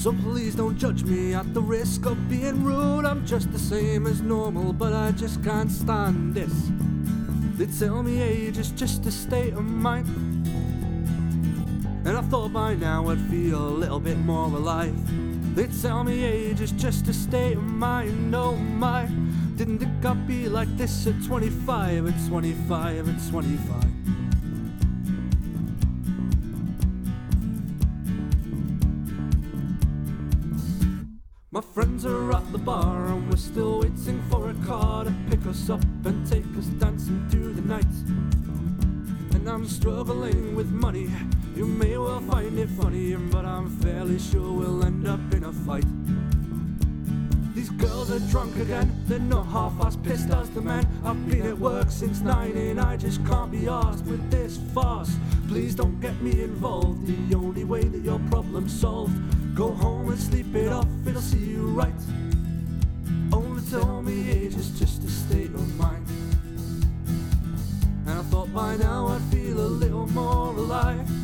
[0.00, 3.06] So please don't judge me at the risk of being rude.
[3.06, 6.70] I'm just the same as normal, but I just can't stand this.
[7.58, 10.06] They tell me age is just a state of mind.
[12.06, 14.94] And I thought by now I'd feel a little bit more alive.
[15.56, 18.32] They tell me age is just a state of mind.
[18.32, 19.08] Oh my,
[19.60, 23.84] didn't it I'd be like this at 25, at 25, at 25.
[31.50, 35.44] My friends are at the bar and we're still waiting for a car to pick
[35.44, 37.94] us up and take us dancing through the night.
[39.34, 41.10] And I'm struggling with money.
[41.54, 45.52] You may well find it funny, but I'm fairly sure we'll end up in a
[45.52, 45.84] fight.
[47.60, 50.88] These girls are drunk again, they're not half as pissed as the men.
[51.04, 55.14] I've been at work since nine and I just can't be asked with this farce.
[55.46, 59.14] Please don't get me involved, the only way that your problem's solved.
[59.54, 62.02] Go home and sleep it off, it'll see you right.
[63.30, 66.06] Only tell me age is just a state of mind.
[68.06, 71.19] And I thought by now I'd feel a little more alive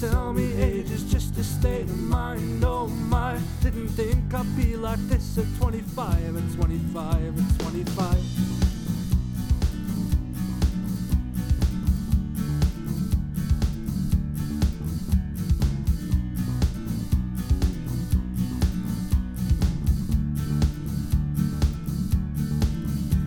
[0.00, 2.64] tell me age is just a state of mind.
[2.64, 8.16] Oh my, didn't think I'd be like this at 25 and 25 and 25.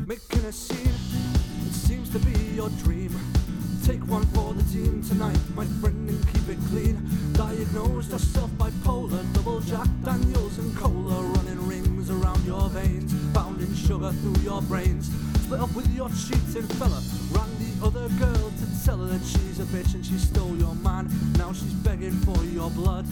[0.08, 0.88] Making a scene,
[1.68, 3.12] it seems to be your dream.
[3.86, 6.98] Take one for the team tonight, my friend, and keep it clean.
[7.34, 14.14] Diagnosed herself bipolar, double Jack Daniels and cola, running rings around your veins, pounding sugar
[14.14, 15.12] through your brains.
[15.44, 17.02] Split up with your cheating fella,
[17.34, 20.76] rang the other girl to tell her that she's a bitch and she stole your
[20.76, 21.12] man.
[21.38, 23.06] Now she's begging for your blood.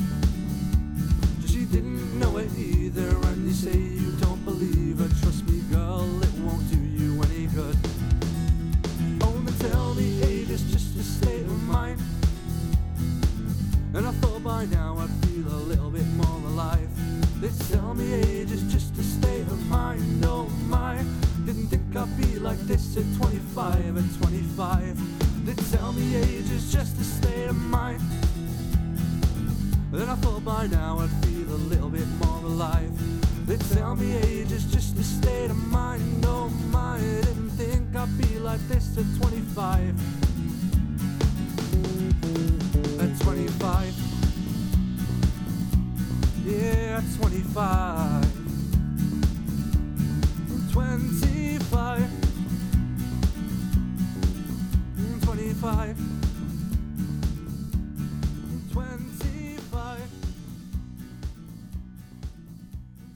[1.47, 4.43] She didn't know it either, and you say you don't
[13.93, 16.89] And I thought by now I'd feel a little bit more alive.
[17.41, 20.23] They tell me age is just a state of mind.
[20.25, 21.03] Oh my,
[21.45, 25.45] didn't think I'd be like this at 25 at 25.
[25.45, 28.01] They tell me age is just a state of mind.
[29.91, 32.91] Then I thought by now I'd feel a little bit more alive.
[33.45, 36.23] They tell me age is just a state of mind.
[36.25, 40.20] Oh my, didn't think I'd be like this at 25.
[43.23, 43.93] 25.
[46.45, 48.25] Yeah, 25.
[50.71, 52.09] 25.
[55.21, 55.97] 25.
[58.71, 60.07] 25.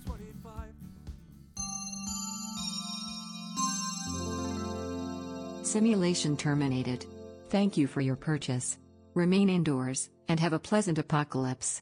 [0.06, 0.66] 25.
[5.64, 7.06] Simulation terminated.
[7.50, 8.78] Thank you for your purchase.
[9.16, 11.82] Remain indoors and have a pleasant apocalypse.